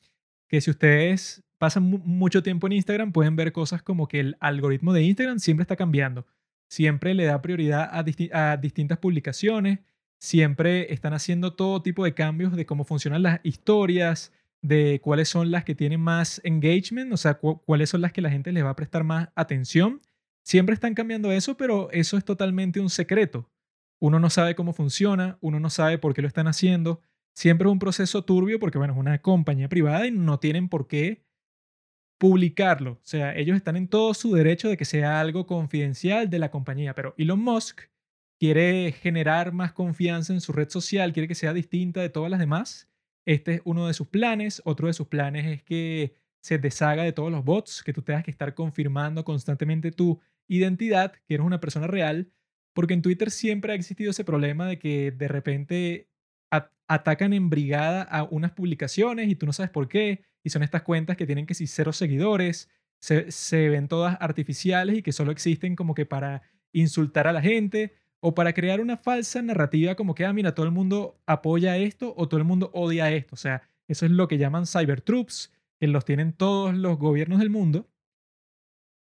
Que 0.47 0.61
si 0.61 0.71
ustedes 0.71 1.43
pasan 1.57 1.83
mucho 1.83 2.41
tiempo 2.41 2.67
en 2.67 2.71
Instagram, 2.71 3.11
pueden 3.11 3.35
ver 3.35 3.51
cosas 3.51 3.81
como 3.81 4.07
que 4.07 4.21
el 4.21 4.37
algoritmo 4.39 4.93
de 4.93 5.03
Instagram 5.03 5.39
siempre 5.39 5.63
está 5.63 5.75
cambiando. 5.75 6.25
Siempre 6.69 7.13
le 7.13 7.25
da 7.25 7.41
prioridad 7.41 7.89
a 7.91 8.55
distintas 8.55 8.97
publicaciones, 8.99 9.79
siempre 10.19 10.93
están 10.93 11.13
haciendo 11.13 11.53
todo 11.53 11.81
tipo 11.81 12.05
de 12.05 12.13
cambios 12.13 12.55
de 12.55 12.65
cómo 12.65 12.85
funcionan 12.85 13.23
las 13.23 13.41
historias, 13.43 14.31
de 14.61 15.01
cuáles 15.03 15.27
son 15.27 15.51
las 15.51 15.65
que 15.65 15.75
tienen 15.75 15.99
más 15.99 16.39
engagement, 16.45 17.11
o 17.11 17.17
sea, 17.17 17.33
cuáles 17.33 17.89
son 17.89 17.99
las 17.99 18.13
que 18.13 18.21
la 18.21 18.29
gente 18.29 18.53
les 18.53 18.63
va 18.63 18.69
a 18.69 18.77
prestar 18.77 19.03
más 19.03 19.27
atención. 19.35 19.99
Siempre 20.49 20.73
están 20.73 20.95
cambiando 20.95 21.31
eso, 21.31 21.57
pero 21.57 21.91
eso 21.91 22.17
es 22.17 22.25
totalmente 22.25 22.79
un 22.79 22.89
secreto. 22.89 23.51
Uno 23.99 24.19
no 24.19 24.31
sabe 24.31 24.55
cómo 24.55 24.73
funciona, 24.73 25.37
uno 25.41 25.59
no 25.59 25.69
sabe 25.69 25.99
por 25.99 26.15
qué 26.15 26.23
lo 26.23 26.27
están 26.27 26.47
haciendo. 26.47 27.01
Siempre 27.35 27.67
es 27.67 27.71
un 27.71 27.77
proceso 27.77 28.25
turbio 28.25 28.59
porque, 28.59 28.79
bueno, 28.79 28.93
es 28.93 28.99
una 28.99 29.21
compañía 29.21 29.69
privada 29.69 30.07
y 30.07 30.11
no 30.11 30.39
tienen 30.39 30.67
por 30.67 30.87
qué 30.87 31.23
publicarlo. 32.17 32.93
O 32.93 33.01
sea, 33.03 33.35
ellos 33.35 33.55
están 33.55 33.75
en 33.75 33.87
todo 33.87 34.15
su 34.15 34.33
derecho 34.33 34.69
de 34.69 34.77
que 34.77 34.85
sea 34.85 35.19
algo 35.19 35.45
confidencial 35.45 36.31
de 36.31 36.39
la 36.39 36.49
compañía, 36.49 36.95
pero 36.95 37.13
Elon 37.17 37.39
Musk 37.39 37.81
quiere 38.39 38.91
generar 38.93 39.51
más 39.51 39.73
confianza 39.73 40.33
en 40.33 40.41
su 40.41 40.51
red 40.51 40.69
social, 40.69 41.13
quiere 41.13 41.27
que 41.27 41.35
sea 41.35 41.53
distinta 41.53 42.01
de 42.01 42.09
todas 42.09 42.31
las 42.31 42.39
demás 42.39 42.89
este 43.29 43.55
es 43.55 43.61
uno 43.63 43.85
de 43.85 43.93
sus 43.93 44.07
planes. 44.07 44.59
Otro 44.65 44.87
de 44.87 44.93
sus 44.93 45.07
planes 45.07 45.45
es 45.45 45.61
que 45.61 46.15
se 46.41 46.57
deshaga 46.57 47.03
de 47.03 47.13
todos 47.13 47.31
los 47.31 47.45
bots, 47.45 47.83
que 47.83 47.93
tú 47.93 48.01
tengas 48.01 48.23
que 48.23 48.31
estar 48.31 48.55
confirmando 48.55 49.23
constantemente 49.23 49.91
tu 49.91 50.19
identidad, 50.49 51.13
que 51.25 51.35
eres 51.35 51.45
una 51.45 51.61
persona 51.61 51.87
real, 51.87 52.31
porque 52.73 52.93
en 52.93 53.01
Twitter 53.01 53.31
siempre 53.31 53.71
ha 53.71 53.75
existido 53.75 54.11
ese 54.11 54.25
problema 54.25 54.67
de 54.67 54.79
que 54.79 55.11
de 55.11 55.27
repente 55.29 56.09
atacan 56.87 57.33
en 57.33 57.49
brigada 57.49 58.01
a 58.01 58.23
unas 58.23 58.51
publicaciones 58.51 59.29
y 59.29 59.35
tú 59.35 59.45
no 59.45 59.53
sabes 59.53 59.69
por 59.69 59.87
qué, 59.87 60.25
y 60.43 60.49
son 60.49 60.63
estas 60.63 60.81
cuentas 60.81 61.17
que 61.17 61.27
tienen 61.27 61.45
que 61.45 61.53
ser 61.53 61.67
cero 61.67 61.93
seguidores, 61.93 62.67
se, 62.99 63.31
se 63.31 63.69
ven 63.69 63.87
todas 63.87 64.17
artificiales 64.19 64.97
y 64.97 65.03
que 65.03 65.11
solo 65.11 65.31
existen 65.31 65.75
como 65.75 65.93
que 65.93 66.05
para 66.07 66.41
insultar 66.73 67.27
a 67.27 67.33
la 67.33 67.41
gente 67.41 67.93
o 68.21 68.33
para 68.33 68.53
crear 68.53 68.81
una 68.81 68.97
falsa 68.97 69.41
narrativa 69.41 69.95
como 69.95 70.15
que, 70.15 70.25
ah, 70.25 70.33
mira, 70.33 70.53
todo 70.53 70.65
el 70.65 70.71
mundo 70.71 71.21
apoya 71.25 71.77
esto 71.77 72.13
o 72.17 72.27
todo 72.27 72.39
el 72.39 72.45
mundo 72.45 72.69
odia 72.73 73.11
esto. 73.11 73.35
O 73.35 73.37
sea, 73.37 73.69
eso 73.87 74.05
es 74.05 74.11
lo 74.11 74.27
que 74.27 74.37
llaman 74.37 74.65
cyber 74.65 75.01
troops, 75.01 75.53
que 75.79 75.87
los 75.87 76.05
tienen 76.05 76.33
todos 76.33 76.75
los 76.75 76.97
gobiernos 76.97 77.39
del 77.39 77.49
mundo. 77.49 77.87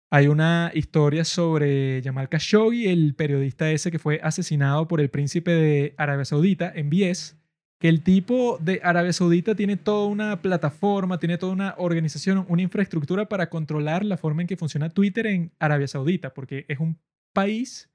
Hay 0.09 0.27
una 0.27 0.71
historia 0.73 1.25
sobre 1.25 2.01
Jamal 2.01 2.29
Khashoggi, 2.29 2.87
el 2.87 3.13
periodista 3.13 3.69
ese 3.71 3.91
que 3.91 3.99
fue 3.99 4.21
asesinado 4.23 4.87
por 4.87 5.01
el 5.01 5.09
príncipe 5.09 5.51
de 5.51 5.95
Arabia 5.97 6.23
Saudita 6.23 6.71
en 6.73 6.89
Bies, 6.89 7.37
que 7.77 7.89
el 7.89 8.03
tipo 8.03 8.57
de 8.59 8.79
Arabia 8.83 9.11
Saudita 9.11 9.53
tiene 9.53 9.75
toda 9.75 10.07
una 10.07 10.41
plataforma, 10.41 11.19
tiene 11.19 11.37
toda 11.37 11.51
una 11.51 11.75
organización, 11.77 12.45
una 12.47 12.61
infraestructura 12.61 13.27
para 13.27 13.49
controlar 13.49 14.05
la 14.05 14.15
forma 14.15 14.41
en 14.41 14.47
que 14.47 14.55
funciona 14.55 14.89
Twitter 14.89 15.27
en 15.27 15.51
Arabia 15.59 15.89
Saudita, 15.89 16.33
porque 16.33 16.65
es 16.69 16.79
un 16.79 16.97
país 17.33 17.91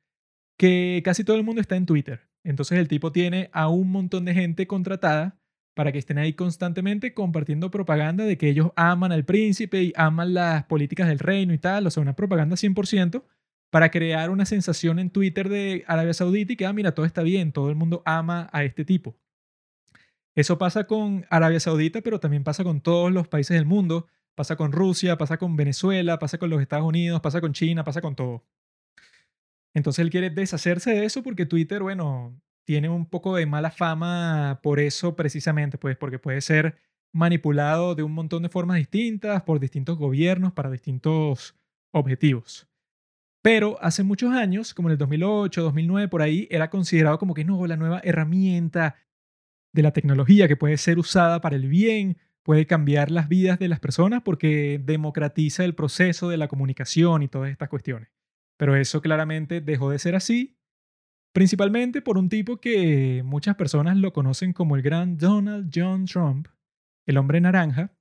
que 0.59 1.01
casi 1.03 1.25
todo 1.25 1.37
el 1.37 1.45
mundo 1.45 1.63
está 1.63 1.77
en 1.77 1.87
Twitter. 1.87 2.29
Entonces 2.45 2.79
el 2.79 2.89
tipo 2.89 3.11
tiene 3.11 3.49
a 3.55 3.69
un 3.69 3.91
montón 3.91 4.27
de 4.27 4.35
gente 4.35 4.67
contratada 4.67 5.41
para 5.75 5.93
que 5.93 5.99
estén 5.99 6.19
ahí 6.19 6.35
constantemente 6.35 7.15
compartiendo 7.15 7.71
propaganda 7.71 8.25
de 8.25 8.37
que 8.37 8.49
ellos 8.49 8.71
aman 8.77 9.13
al 9.13 9.25
príncipe 9.25 9.83
y 9.83 9.93
aman 9.97 10.35
las 10.35 10.65
políticas 10.65 11.09
del 11.09 11.19
reino 11.19 11.55
y 11.55 11.59
tal, 11.59 11.87
o 11.87 11.91
sea, 11.91 12.03
una 12.03 12.15
propaganda 12.15 12.57
100% 12.57 13.25
para 13.71 13.91
crear 13.91 14.31
una 14.31 14.45
sensación 14.45 14.99
en 14.99 15.11
Twitter 15.11 15.49
de 15.49 15.85
Arabia 15.87 16.13
Saudita 16.13 16.53
y 16.53 16.57
que, 16.57 16.67
ah, 16.67 16.75
mira, 16.75 16.95
todo 16.95 17.07
está 17.07 17.23
bien, 17.23 17.53
todo 17.53 17.71
el 17.71 17.77
mundo 17.77 18.03
ama 18.05 18.51
a 18.53 18.65
este 18.65 18.85
tipo. 18.85 19.17
Eso 20.35 20.59
pasa 20.59 20.85
con 20.87 21.27
Arabia 21.31 21.61
Saudita, 21.61 22.03
pero 22.03 22.21
también 22.21 22.45
pasa 22.45 22.65
con 22.65 22.81
todos 22.81 23.11
los 23.13 23.29
países 23.29 23.55
del 23.57 23.67
mundo, 23.67 24.09
pasa 24.35 24.57
con 24.57 24.73
Rusia, 24.73 25.17
pasa 25.17 25.39
con 25.39 25.57
Venezuela, 25.57 26.19
pasa 26.19 26.39
con 26.39 26.51
los 26.51 26.61
Estados 26.61 26.87
Unidos, 26.87 27.21
pasa 27.21 27.41
con 27.41 27.53
China, 27.55 27.85
pasa 27.85 28.01
con 28.03 28.15
todo. 28.15 28.45
Entonces 29.75 30.03
él 30.05 30.11
quiere 30.11 30.31
deshacerse 30.31 30.91
de 30.93 31.05
eso 31.05 31.23
porque 31.23 31.47
Twitter, 31.47 31.83
bueno, 31.83 32.39
tiene 32.65 32.89
un 32.89 33.07
poco 33.07 33.37
de 33.37 33.47
mala 33.47 33.71
fama 33.71 34.61
por 34.63 34.81
eso 34.81 35.17
precisamente, 35.17 35.79
pues 35.79 35.97
porque 35.97 36.19
puede 36.19 36.41
ser 36.41 36.77
manipulado 37.13 37.95
de 37.95 38.03
un 38.03 38.13
montón 38.13 38.43
de 38.43 38.49
formas 38.49 38.79
distintas 38.79 39.43
por 39.43 39.61
distintos 39.61 39.99
gobiernos 39.99 40.53
para 40.53 40.71
distintos 40.71 41.55
objetivos. 41.93 42.69
Pero 43.43 43.77
hace 43.83 44.05
muchos 44.05 44.33
años, 44.33 44.73
como 44.73 44.89
en 44.89 44.93
el 44.93 44.99
2008, 44.99 45.63
2009, 45.63 46.09
por 46.09 46.23
ahí, 46.23 46.47
era 46.51 46.71
considerado 46.71 47.19
como 47.19 47.35
que 47.35 47.45
no, 47.45 47.67
la 47.67 47.77
nueva 47.77 48.01
herramienta 48.05 48.97
de 49.73 49.83
la 49.83 49.93
tecnología 49.93 50.47
que 50.49 50.57
puede 50.57 50.77
ser 50.77 50.99
usada 50.99 51.41
para 51.41 51.57
el 51.57 51.67
bien, 51.67 52.19
puede 52.45 52.67
cambiar 52.67 53.11
las 53.11 53.29
vidas 53.29 53.59
de 53.59 53.69
las 53.69 53.81
personas 53.81 54.23
porque 54.23 54.81
democratiza 54.83 55.65
el 55.65 55.75
proceso 55.75 56.29
de 56.29 56.37
la 56.37 56.49
comunicación 56.49 57.23
y 57.23 57.29
todas 57.29 57.51
estas 57.51 57.69
cuestiones. 57.69 58.11
Pero 58.57 58.77
eso 58.77 59.01
claramente 59.01 59.61
dejó 59.61 59.91
de 59.91 59.99
ser 59.99 60.15
así, 60.15 60.57
principalmente 61.33 62.03
por 62.03 62.19
un 62.19 62.29
tipo 62.29 62.59
que 62.59 63.23
muchas 63.25 63.57
personas 63.57 63.97
lo 63.97 64.13
conocen 64.13 64.53
como 64.53 64.77
el 64.77 64.83
gran 64.83 65.17
Donald 65.19 65.71
John 65.75 66.05
Trump, 66.05 66.49
el 67.07 67.17
hombre 67.17 67.41
naranja. 67.41 67.93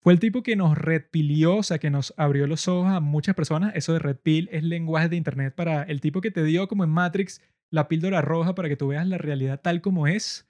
Fue 0.00 0.12
el 0.12 0.20
tipo 0.20 0.42
que 0.42 0.54
nos 0.54 0.78
redpilió, 0.78 1.56
o 1.56 1.62
sea, 1.62 1.78
que 1.78 1.90
nos 1.90 2.14
abrió 2.16 2.46
los 2.46 2.68
ojos 2.68 2.92
a 2.92 3.00
muchas 3.00 3.34
personas. 3.34 3.74
Eso 3.74 3.92
de 3.92 3.98
red 3.98 4.16
pill 4.16 4.48
es 4.52 4.62
lenguaje 4.62 5.08
de 5.08 5.16
internet 5.16 5.54
para 5.54 5.82
el 5.82 6.00
tipo 6.00 6.20
que 6.20 6.30
te 6.30 6.44
dio 6.44 6.68
como 6.68 6.84
en 6.84 6.90
Matrix 6.90 7.42
la 7.70 7.88
píldora 7.88 8.22
roja 8.22 8.54
para 8.54 8.68
que 8.68 8.76
tú 8.76 8.88
veas 8.88 9.06
la 9.06 9.18
realidad 9.18 9.60
tal 9.60 9.80
como 9.80 10.06
es. 10.06 10.46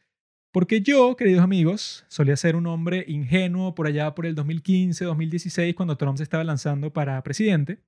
Porque 0.52 0.80
yo, 0.80 1.16
queridos 1.16 1.42
amigos, 1.42 2.04
solía 2.08 2.36
ser 2.36 2.56
un 2.56 2.66
hombre 2.66 3.04
ingenuo 3.06 3.74
por 3.74 3.86
allá 3.86 4.14
por 4.14 4.26
el 4.26 4.34
2015, 4.34 5.04
2016, 5.04 5.74
cuando 5.74 5.96
Trump 5.96 6.16
se 6.16 6.22
estaba 6.22 6.44
lanzando 6.44 6.92
para 6.92 7.22
presidente. 7.22 7.80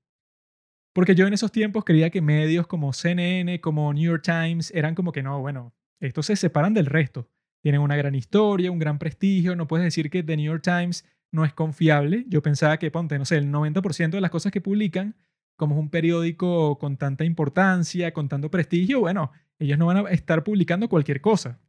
Porque 0.93 1.15
yo 1.15 1.27
en 1.27 1.33
esos 1.33 1.53
tiempos 1.53 1.85
creía 1.85 2.11
que 2.11 2.21
medios 2.21 2.67
como 2.67 2.93
CNN, 2.93 3.61
como 3.61 3.93
New 3.93 4.11
York 4.11 4.25
Times, 4.25 4.73
eran 4.75 4.95
como 4.95 5.13
que 5.13 5.23
no, 5.23 5.41
bueno, 5.41 5.73
estos 6.01 6.27
se 6.27 6.37
separan 6.37 6.75
del 6.75 6.87
resto. 6.87 7.29
Tienen 7.63 7.81
una 7.81 7.97
gran 7.97 8.15
historia, 8.15 8.71
un 8.71 8.79
gran 8.79 8.99
prestigio. 8.99 9.55
No 9.55 9.67
puedes 9.67 9.85
decir 9.85 10.11
que 10.11 10.23
The 10.23 10.37
New 10.37 10.47
York 10.47 10.63
Times 10.63 11.05
no 11.31 11.45
es 11.45 11.53
confiable. 11.53 12.25
Yo 12.29 12.43
pensaba 12.43 12.79
que, 12.79 12.91
ponte, 12.91 13.19
no 13.19 13.25
sé, 13.25 13.37
el 13.37 13.53
90% 13.53 14.11
de 14.11 14.21
las 14.21 14.31
cosas 14.31 14.51
que 14.51 14.61
publican, 14.61 15.15
como 15.57 15.75
es 15.75 15.81
un 15.81 15.91
periódico 15.91 16.79
con 16.79 16.97
tanta 16.97 17.25
importancia, 17.25 18.13
con 18.13 18.29
tanto 18.29 18.51
prestigio, 18.51 19.01
bueno, 19.01 19.31
ellos 19.59 19.79
no 19.79 19.87
van 19.87 19.99
a 19.99 20.11
estar 20.11 20.43
publicando 20.43 20.89
cualquier 20.89 21.21
cosa. 21.21 21.61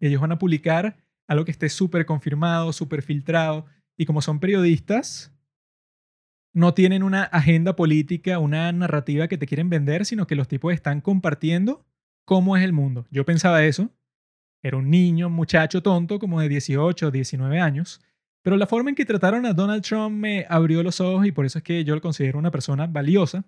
Ellos 0.00 0.20
van 0.20 0.32
a 0.32 0.38
publicar 0.38 0.96
algo 1.28 1.44
que 1.44 1.52
esté 1.52 1.68
súper 1.68 2.04
confirmado, 2.04 2.72
súper 2.72 3.02
filtrado. 3.02 3.66
Y 3.96 4.06
como 4.06 4.20
son 4.20 4.40
periodistas, 4.40 5.32
no 6.52 6.74
tienen 6.74 7.02
una 7.02 7.24
agenda 7.24 7.76
política, 7.76 8.38
una 8.38 8.70
narrativa 8.72 9.28
que 9.28 9.38
te 9.38 9.46
quieren 9.46 9.70
vender, 9.70 10.04
sino 10.04 10.26
que 10.26 10.36
los 10.36 10.48
tipos 10.48 10.72
están 10.74 11.00
compartiendo 11.00 11.84
cómo 12.24 12.56
es 12.56 12.64
el 12.64 12.72
mundo. 12.72 13.06
Yo 13.10 13.24
pensaba 13.24 13.64
eso. 13.64 13.90
Era 14.62 14.76
un 14.76 14.90
niño, 14.90 15.26
un 15.26 15.32
muchacho 15.32 15.82
tonto, 15.82 16.18
como 16.18 16.40
de 16.40 16.48
18 16.48 17.08
o 17.08 17.10
19 17.10 17.58
años. 17.58 18.00
Pero 18.42 18.56
la 18.56 18.66
forma 18.66 18.90
en 18.90 18.96
que 18.96 19.04
trataron 19.04 19.46
a 19.46 19.54
Donald 19.54 19.82
Trump 19.82 20.16
me 20.16 20.46
abrió 20.48 20.82
los 20.82 21.00
ojos 21.00 21.26
y 21.26 21.32
por 21.32 21.46
eso 21.46 21.58
es 21.58 21.64
que 21.64 21.84
yo 21.84 21.94
lo 21.94 22.00
considero 22.00 22.38
una 22.38 22.50
persona 22.50 22.86
valiosa. 22.86 23.44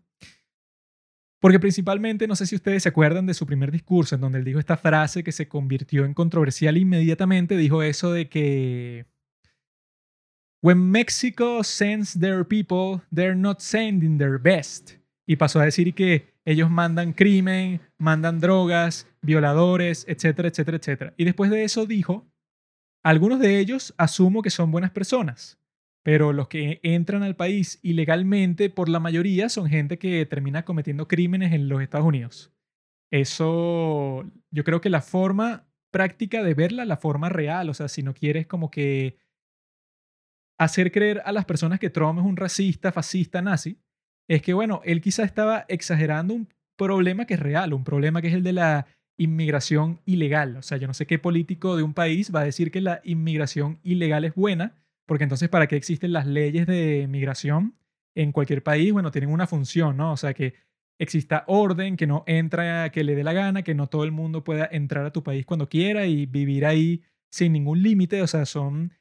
Porque 1.40 1.61
principalmente, 1.61 2.26
no 2.26 2.37
sé 2.37 2.46
si 2.46 2.54
ustedes 2.54 2.84
se 2.84 2.88
acuerdan 2.88 3.26
de 3.26 3.34
su 3.34 3.44
primer 3.44 3.70
discurso, 3.70 4.14
en 4.14 4.23
donde 4.23 4.38
él 4.38 4.44
dijo 4.44 4.58
esta 4.58 4.78
frase 4.78 5.23
que 5.23 5.32
se 5.32 5.46
convirtió 5.46 6.04
en 6.04 6.14
controversial 6.14 6.78
inmediatamente. 6.78 7.56
Dijo 7.56 7.82
eso 7.82 8.12
de 8.12 8.28
que 8.28 9.06
When 10.64 10.90
Mexico 10.90 11.62
sends 11.62 12.18
their 12.18 12.42
people, 12.42 13.02
they're 13.14 13.37
not 13.37 13.61
sending 13.61 14.16
their 14.16 14.38
best. 14.38 14.92
Y 15.26 15.37
pasó 15.37 15.61
a 15.61 15.66
decir 15.66 15.92
que 15.92 16.33
ellos 16.47 16.71
mandan 16.71 17.12
crimen, 17.12 17.83
mandan 17.99 18.40
drogas, 18.40 19.06
violadores, 19.21 20.06
etcétera, 20.09 20.49
etcétera, 20.49 20.78
etcétera. 20.78 21.14
Y 21.18 21.26
después 21.26 21.50
de 21.50 21.64
eso 21.64 21.85
dijo, 21.85 22.26
algunos 23.02 23.40
de 23.40 23.59
ellos 23.59 23.92
asumo 23.99 24.40
que 24.40 24.49
son 24.49 24.71
buenas 24.71 24.90
personas, 24.90 25.61
pero 26.02 26.33
los 26.33 26.49
que 26.49 26.80
entran 26.83 27.23
al 27.23 27.37
país 27.37 27.78
ilegalmente, 27.83 28.71
por 28.71 28.88
la 28.88 29.00
mayoría, 29.00 29.50
son 29.50 29.68
gente 29.68 29.99
que 29.99 30.25
termina 30.25 30.64
cometiendo 30.64 31.09
crímenes 31.09 31.52
en 31.52 31.68
los 31.68 31.83
Estados 31.83 32.06
Unidos. 32.06 32.54
Eso, 33.12 34.25
yo 34.50 34.64
creo 34.64 34.80
que 34.80 34.88
la 34.88 35.02
forma 35.02 35.66
práctica 35.90 36.42
de 36.42 36.54
verla, 36.54 36.87
la 36.87 36.97
forma 36.97 37.28
real, 37.28 37.68
o 37.68 37.75
sea, 37.75 37.88
si 37.88 38.02
no 38.02 38.14
quieres 38.14 38.47
como 38.47 38.71
que 38.71 39.18
hacer 40.64 40.92
creer 40.92 41.23
a 41.25 41.33
las 41.33 41.44
personas 41.44 41.78
que 41.78 41.90
Trump 41.90 42.18
es 42.18 42.25
un 42.25 42.37
racista, 42.37 42.92
fascista, 42.92 43.42
nazi, 43.42 43.78
es 44.28 44.42
que, 44.42 44.54
bueno, 44.54 44.80
él 44.85 45.00
quizá 45.00 45.25
estaba 45.25 45.64
exagerando 45.68 46.35
un 46.35 46.49
problema 46.76 47.26
que 47.26 47.35
es 47.35 47.40
real, 47.40 47.73
un 47.73 47.85
problema 47.85 48.21
que 48.21 48.28
es 48.28 48.35
el 48.35 48.42
de 48.42 48.52
la 48.52 48.87
inmigración 49.16 50.00
ilegal. 50.06 50.56
O 50.56 50.62
sea, 50.62 50.78
yo 50.78 50.87
no 50.87 50.94
sé 50.94 51.06
qué 51.06 51.18
político 51.18 51.76
de 51.76 51.83
un 51.83 51.94
país 51.94 52.35
va 52.35 52.40
a 52.40 52.44
decir 52.44 52.71
que 52.71 52.80
la 52.80 53.00
inmigración 53.04 53.78
ilegal 53.83 54.25
es 54.25 54.35
buena, 54.35 54.75
porque 55.06 55.25
entonces, 55.25 55.49
¿para 55.49 55.66
qué 55.66 55.76
existen 55.76 56.12
las 56.12 56.26
leyes 56.26 56.66
de 56.66 57.06
migración 57.09 57.76
en 58.14 58.33
cualquier 58.33 58.62
país? 58.62 58.92
Bueno, 58.92 59.11
tienen 59.11 59.30
una 59.30 59.47
función, 59.47 59.97
¿no? 59.97 60.12
O 60.12 60.16
sea, 60.16 60.35
que 60.35 60.54
exista 60.99 61.44
orden, 61.47 61.97
que 61.97 62.06
no 62.06 62.25
entra 62.26 62.90
que 62.90 63.04
le 63.04 63.14
dé 63.14 63.25
la 63.25 63.33
gana, 63.33 63.62
que 63.62 63.75
no 63.75 63.88
todo 63.88 64.04
el 64.04 64.12
mundo 64.12 64.44
pueda 64.44 64.68
entrar 64.71 65.04
a 65.04 65.12
tu 65.12 65.23
país 65.23 65.44
cuando 65.44 65.68
quiera 65.68 66.06
y 66.06 66.26
vivir 66.26 66.66
ahí 66.66 67.02
sin 67.30 67.52
ningún 67.52 67.83
límite. 67.83 68.23
O 68.23 68.26
sea, 68.26 68.47
son 68.47 68.92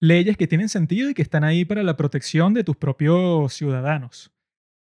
leyes 0.00 0.36
que 0.36 0.46
tienen 0.46 0.68
sentido 0.68 1.10
y 1.10 1.14
que 1.14 1.22
están 1.22 1.44
ahí 1.44 1.64
para 1.64 1.82
la 1.82 1.96
protección 1.96 2.54
de 2.54 2.64
tus 2.64 2.76
propios 2.76 3.52
ciudadanos. 3.52 4.32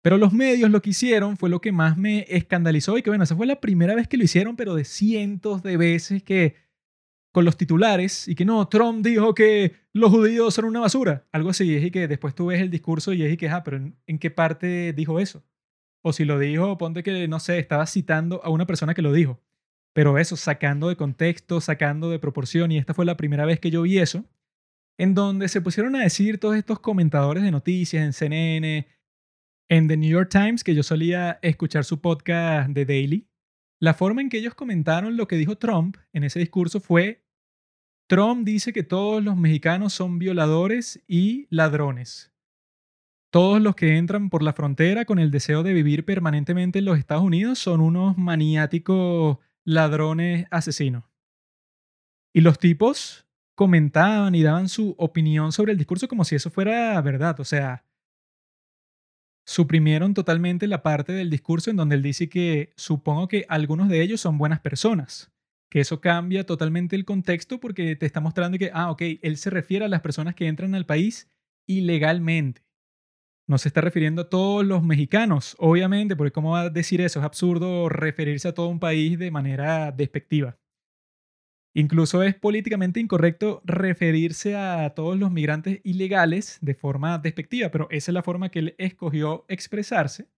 Pero 0.03 0.19
los 0.19 0.33
medios 0.33 0.71
lo 0.71 0.83
que 0.83 0.91
hicieron 0.91 1.37
fue 1.37 1.49
lo 1.49 1.61
que 1.61 1.73
más 1.73 1.97
me 1.97 2.27
escandalizó 2.29 2.99
y 2.99 3.03
que 3.03 3.11
bueno, 3.11 3.25
esa 3.25 3.37
fue 3.37 3.47
la 3.47 3.61
primera 3.61 3.95
vez 3.95 4.07
que 4.07 4.19
lo 4.19 4.25
hicieron, 4.25 4.55
pero 4.55 4.75
de 4.75 4.85
cientos 4.85 5.63
de 5.63 5.77
veces 5.77 6.23
que 6.23 6.57
con 7.33 7.45
los 7.45 7.57
titulares 7.57 8.29
y 8.29 8.37
que 8.37 8.45
no, 8.45 8.69
Trump 8.69 9.05
dijo 9.05 9.35
que 9.35 9.75
los 9.93 10.11
judíos 10.11 10.55
son 10.55 10.67
una 10.67 10.81
basura, 10.81 11.27
algo 11.33 11.51
así, 11.51 11.75
y 11.75 11.91
que 11.91 12.07
después 12.07 12.35
tú 12.35 12.47
ves 12.47 12.61
el 12.61 12.71
discurso 12.71 13.13
y 13.13 13.25
es 13.25 13.37
que, 13.37 13.49
ah, 13.49 13.65
pero 13.65 13.79
¿en, 14.07 14.19
qué 14.21 14.31
parte 14.31 14.93
dijo 14.93 15.19
eso? 15.19 15.43
O 16.03 16.13
si 16.13 16.25
lo 16.25 16.39
dijo, 16.39 16.79
ponte 16.79 17.03
que, 17.03 17.27
no 17.27 17.41
sé, 17.41 17.59
estaba 17.59 17.87
citando 17.87 18.41
a 18.45 18.51
una 18.51 18.67
persona 18.67 18.95
que 18.95 19.03
lo 19.03 19.13
dijo. 19.13 19.41
Pero 19.95 20.19
eso, 20.19 20.37
sacando 20.37 20.89
de 20.89 20.97
contexto, 20.97 21.61
sacando 21.61 22.11
de 22.11 22.21
proporción, 22.21 22.71
y 22.71 22.79
esta 22.79 22.95
fue 22.95 23.05
la 23.05 23.17
primera 23.17 23.47
vez 23.47 23.59
que 23.59 23.71
yo 23.71 23.83
vi 23.83 23.99
eso, 23.99 24.25
en 24.99 25.15
donde 25.15 25.49
se 25.49 25.61
pusieron 25.61 25.97
a 25.97 26.03
decir 26.03 26.39
todos 26.39 26.57
estos 26.57 26.81
comentadores 26.81 27.43
de 27.43 27.51
noticias 27.51 28.05
en 28.05 28.13
CNN, 28.13 28.89
en 29.69 29.89
The 29.89 29.97
New 29.97 30.11
York 30.11 30.29
Times, 30.31 30.63
que 30.63 30.75
yo 30.75 30.83
solía 30.83 31.39
escuchar 31.43 31.85
su 31.85 32.01
podcast 32.01 32.71
de 32.71 32.85
Daily, 32.85 33.29
la 33.81 33.95
forma 33.95 34.21
en 34.21 34.29
que 34.29 34.39
ellos 34.39 34.55
comentaron 34.55 35.17
lo 35.17 35.27
que 35.27 35.37
dijo 35.37 35.59
Trump 35.59 35.97
en 36.13 36.25
ese 36.25 36.39
discurso 36.39 36.81
fue 36.81 37.25
Trump 38.07 38.45
dice 38.45 38.73
que 38.73 38.83
todos 38.83 39.25
los 39.25 39.37
mexicanos 39.37 39.95
son 39.95 40.19
violadores 40.19 41.03
y 41.09 41.47
ladrones. 41.51 42.33
Todos 43.33 43.61
los 43.61 43.75
que 43.75 43.97
entran 43.97 44.31
por 44.31 44.43
la 44.43 44.53
frontera 44.53 45.07
con 45.07 45.19
el 45.19 45.31
deseo 45.31 45.63
de 45.63 45.73
vivir 45.73 46.05
permanentemente 46.05 46.79
en 46.79 46.85
los 46.85 46.99
Estados 46.99 47.25
Unidos 47.25 47.59
son 47.59 47.81
unos 47.81 48.17
maniáticos 48.17 49.39
ladrones 49.65 50.47
asesinos. 50.51 51.05
Y 52.33 52.43
los 52.43 52.59
tipos 52.59 53.24
comentaban 53.55 54.35
y 54.35 54.43
daban 54.43 54.69
su 54.69 54.95
opinión 54.99 55.53
sobre 55.53 55.73
el 55.73 55.79
discurso 55.79 56.09
como 56.09 56.25
si 56.25 56.35
eso 56.35 56.51
fuera 56.51 57.01
verdad. 57.03 57.39
O 57.41 57.45
sea, 57.45 57.85
suprimieron 59.47 60.15
totalmente 60.15 60.67
la 60.67 60.83
parte 60.83 61.13
del 61.13 61.31
discurso 61.31 61.71
en 61.71 61.77
donde 61.77 61.97
él 61.97 62.03
dice 62.03 62.29
que 62.29 62.73
supongo 62.77 63.29
que 63.29 63.47
algunos 63.49 63.89
de 63.89 64.03
ellos 64.03 64.21
son 64.21 64.39
buenas 64.39 64.61
personas 64.61 65.35
que 65.75 65.81
eso 65.81 66.01
cambia 66.01 66.47
totalmente 66.47 66.95
el 66.95 67.05
contexto 67.05 67.59
porque 67.59 67.97
te 67.97 68.07
está 68.07 68.21
mostrando 68.21 68.59
que, 68.59 68.71
ah, 68.73 68.93
ok, 68.93 69.03
él 69.23 69.37
se 69.37 69.51
refiere 69.51 69.85
a 69.85 69.89
las 69.89 70.03
personas 70.03 70.37
que 70.37 70.47
entran 70.47 70.73
al 70.77 70.87
país 70.87 71.29
ilegalmente. 71.67 72.63
No 73.49 73.59
se 73.59 73.71
está 73.71 73.81
refiriendo 73.81 74.23
a 74.23 74.31
todos 74.31 74.65
los 74.65 74.85
mexicanos, 74.85 75.57
obviamente, 75.59 76.15
porque 76.15 76.31
¿cómo 76.31 76.53
va 76.53 76.61
a 76.61 76.71
decir 76.71 77.01
eso? 77.01 77.19
Es 77.19 77.25
absurdo 77.25 77.89
referirse 77.89 78.47
a 78.47 78.55
todo 78.55 78.69
un 78.69 78.79
país 78.79 79.19
de 79.19 79.33
manera 79.33 79.91
despectiva. 79.91 80.57
Incluso 81.77 82.23
es 82.23 82.37
políticamente 82.37 83.01
incorrecto 83.01 83.61
referirse 83.65 84.55
a 84.57 84.91
todos 84.91 85.19
los 85.19 85.33
migrantes 85.33 85.81
ilegales 85.83 86.59
de 86.61 86.75
forma 86.75 87.19
despectiva, 87.19 87.71
pero 87.71 87.89
esa 87.91 88.13
es 88.13 88.15
la 88.15 88.23
forma 88.23 88.51
que 88.51 88.61
él 88.61 88.75
escogió 88.79 89.45
expresarse. 89.49 90.29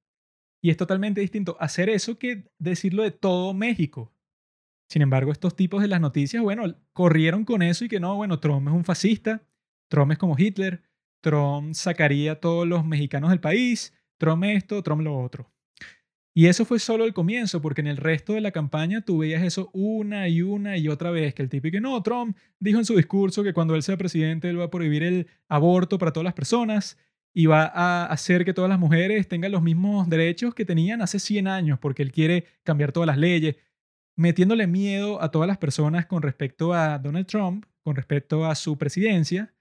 Y 0.62 0.70
es 0.70 0.78
totalmente 0.78 1.20
distinto 1.20 1.56
hacer 1.60 1.90
eso 1.90 2.18
que 2.18 2.50
decirlo 2.58 3.02
de 3.02 3.10
todo 3.10 3.52
México. 3.52 4.14
Sin 4.88 5.02
embargo, 5.02 5.30
estos 5.30 5.54
tipos 5.54 5.82
de 5.82 5.88
las 5.88 6.00
noticias, 6.00 6.42
bueno, 6.42 6.74
corrieron 6.94 7.44
con 7.44 7.60
eso 7.60 7.84
y 7.84 7.88
que 7.88 8.00
no, 8.00 8.16
bueno, 8.16 8.40
Trump 8.40 8.68
es 8.68 8.74
un 8.74 8.84
fascista, 8.84 9.42
Trump 9.90 10.12
es 10.12 10.18
como 10.18 10.38
Hitler, 10.38 10.82
Trump 11.20 11.74
sacaría 11.74 12.32
a 12.32 12.40
todos 12.40 12.66
los 12.66 12.86
mexicanos 12.86 13.30
del 13.30 13.40
país, 13.40 13.92
Trump 14.16 14.44
esto, 14.44 14.82
Trump 14.82 15.02
lo 15.02 15.18
otro. 15.18 15.52
Y 16.38 16.48
eso 16.48 16.66
fue 16.66 16.78
solo 16.78 17.06
el 17.06 17.14
comienzo, 17.14 17.62
porque 17.62 17.80
en 17.80 17.86
el 17.86 17.96
resto 17.96 18.34
de 18.34 18.42
la 18.42 18.50
campaña 18.50 19.00
tú 19.00 19.16
veías 19.16 19.42
eso 19.42 19.70
una 19.72 20.28
y 20.28 20.42
una 20.42 20.76
y 20.76 20.86
otra 20.86 21.10
vez, 21.10 21.32
que 21.32 21.40
el 21.40 21.48
tipo 21.48 21.70
que 21.70 21.80
no, 21.80 22.02
Trump 22.02 22.36
dijo 22.60 22.78
en 22.78 22.84
su 22.84 22.94
discurso 22.94 23.42
que 23.42 23.54
cuando 23.54 23.74
él 23.74 23.82
sea 23.82 23.96
presidente 23.96 24.50
él 24.50 24.60
va 24.60 24.64
a 24.64 24.70
prohibir 24.70 25.02
el 25.02 25.28
aborto 25.48 25.96
para 25.96 26.12
todas 26.12 26.26
las 26.26 26.34
personas 26.34 26.98
y 27.32 27.46
va 27.46 27.64
a 27.64 28.04
hacer 28.04 28.44
que 28.44 28.52
todas 28.52 28.68
las 28.68 28.78
mujeres 28.78 29.26
tengan 29.28 29.50
los 29.50 29.62
mismos 29.62 30.10
derechos 30.10 30.54
que 30.54 30.66
tenían 30.66 31.00
hace 31.00 31.20
100 31.20 31.48
años, 31.48 31.78
porque 31.78 32.02
él 32.02 32.12
quiere 32.12 32.44
cambiar 32.64 32.92
todas 32.92 33.06
las 33.06 33.16
leyes 33.16 33.56
metiéndole 34.14 34.66
miedo 34.66 35.22
a 35.22 35.30
todas 35.30 35.48
las 35.48 35.56
personas 35.56 36.04
con 36.04 36.20
respecto 36.20 36.74
a 36.74 36.98
Donald 36.98 37.26
Trump, 37.26 37.64
con 37.82 37.96
respecto 37.96 38.44
a 38.44 38.54
su 38.56 38.76
presidencia, 38.76 39.54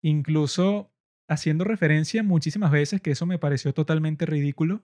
incluso 0.00 0.94
haciendo 1.28 1.64
referencia 1.64 2.22
muchísimas 2.22 2.70
veces 2.70 3.02
que 3.02 3.10
eso 3.10 3.26
me 3.26 3.38
pareció 3.38 3.74
totalmente 3.74 4.24
ridículo 4.24 4.82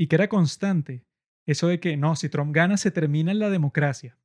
y 0.00 0.06
que 0.06 0.16
era 0.16 0.28
constante. 0.30 1.04
Eso 1.44 1.68
de 1.68 1.78
que 1.78 1.98
no, 1.98 2.16
si 2.16 2.30
Trump 2.30 2.54
gana 2.54 2.78
se 2.78 2.90
termina 2.90 3.34
la 3.34 3.50
democracia. 3.50 4.16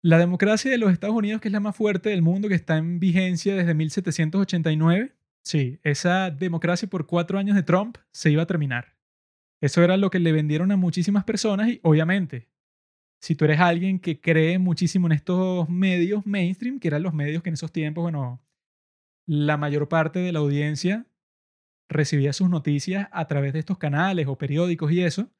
La 0.00 0.16
democracia 0.16 0.70
de 0.70 0.78
los 0.78 0.90
Estados 0.92 1.14
Unidos, 1.14 1.42
que 1.42 1.48
es 1.48 1.52
la 1.52 1.60
más 1.60 1.76
fuerte 1.76 2.08
del 2.08 2.22
mundo, 2.22 2.48
que 2.48 2.54
está 2.54 2.78
en 2.78 2.98
vigencia 2.98 3.54
desde 3.54 3.74
1789, 3.74 5.14
sí, 5.42 5.78
esa 5.82 6.30
democracia 6.30 6.88
por 6.88 7.06
cuatro 7.06 7.38
años 7.38 7.54
de 7.54 7.64
Trump 7.64 7.98
se 8.12 8.30
iba 8.30 8.44
a 8.44 8.46
terminar. 8.46 8.96
Eso 9.60 9.84
era 9.84 9.98
lo 9.98 10.08
que 10.08 10.20
le 10.20 10.32
vendieron 10.32 10.72
a 10.72 10.78
muchísimas 10.78 11.24
personas 11.24 11.68
y 11.68 11.80
obviamente 11.82 12.48
si 13.20 13.34
tú 13.34 13.44
eres 13.44 13.60
alguien 13.60 13.98
que 13.98 14.22
cree 14.22 14.58
muchísimo 14.58 15.06
en 15.06 15.12
estos 15.12 15.68
medios 15.68 16.24
mainstream, 16.24 16.80
que 16.80 16.88
eran 16.88 17.02
los 17.02 17.12
medios 17.12 17.42
que 17.42 17.50
en 17.50 17.54
esos 17.54 17.72
tiempos, 17.72 18.00
bueno, 18.00 18.40
la 19.26 19.58
mayor 19.58 19.90
parte 19.90 20.20
de 20.20 20.32
la 20.32 20.38
audiencia 20.38 21.06
recibía 21.88 22.32
sus 22.32 22.50
noticias 22.50 23.08
a 23.12 23.26
través 23.26 23.52
de 23.52 23.60
estos 23.60 23.78
canales 23.78 24.26
o 24.26 24.36
periódicos 24.36 24.92
y 24.92 25.02
eso, 25.02 25.30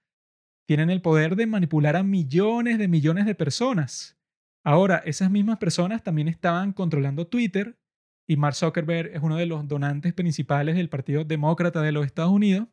tienen 0.66 0.90
el 0.90 1.00
poder 1.00 1.36
de 1.36 1.46
manipular 1.46 1.96
a 1.96 2.02
millones 2.02 2.78
de 2.78 2.88
millones 2.88 3.26
de 3.26 3.34
personas. 3.34 4.18
Ahora, 4.64 4.96
esas 5.04 5.30
mismas 5.30 5.58
personas 5.58 6.02
también 6.02 6.28
estaban 6.28 6.72
controlando 6.72 7.28
Twitter 7.28 7.78
y 8.28 8.36
Mark 8.36 8.56
Zuckerberg 8.56 9.14
es 9.14 9.22
uno 9.22 9.36
de 9.36 9.46
los 9.46 9.68
donantes 9.68 10.12
principales 10.12 10.74
del 10.74 10.88
Partido 10.88 11.24
Demócrata 11.24 11.82
de 11.82 11.92
los 11.92 12.04
Estados 12.04 12.32
Unidos. 12.32 12.66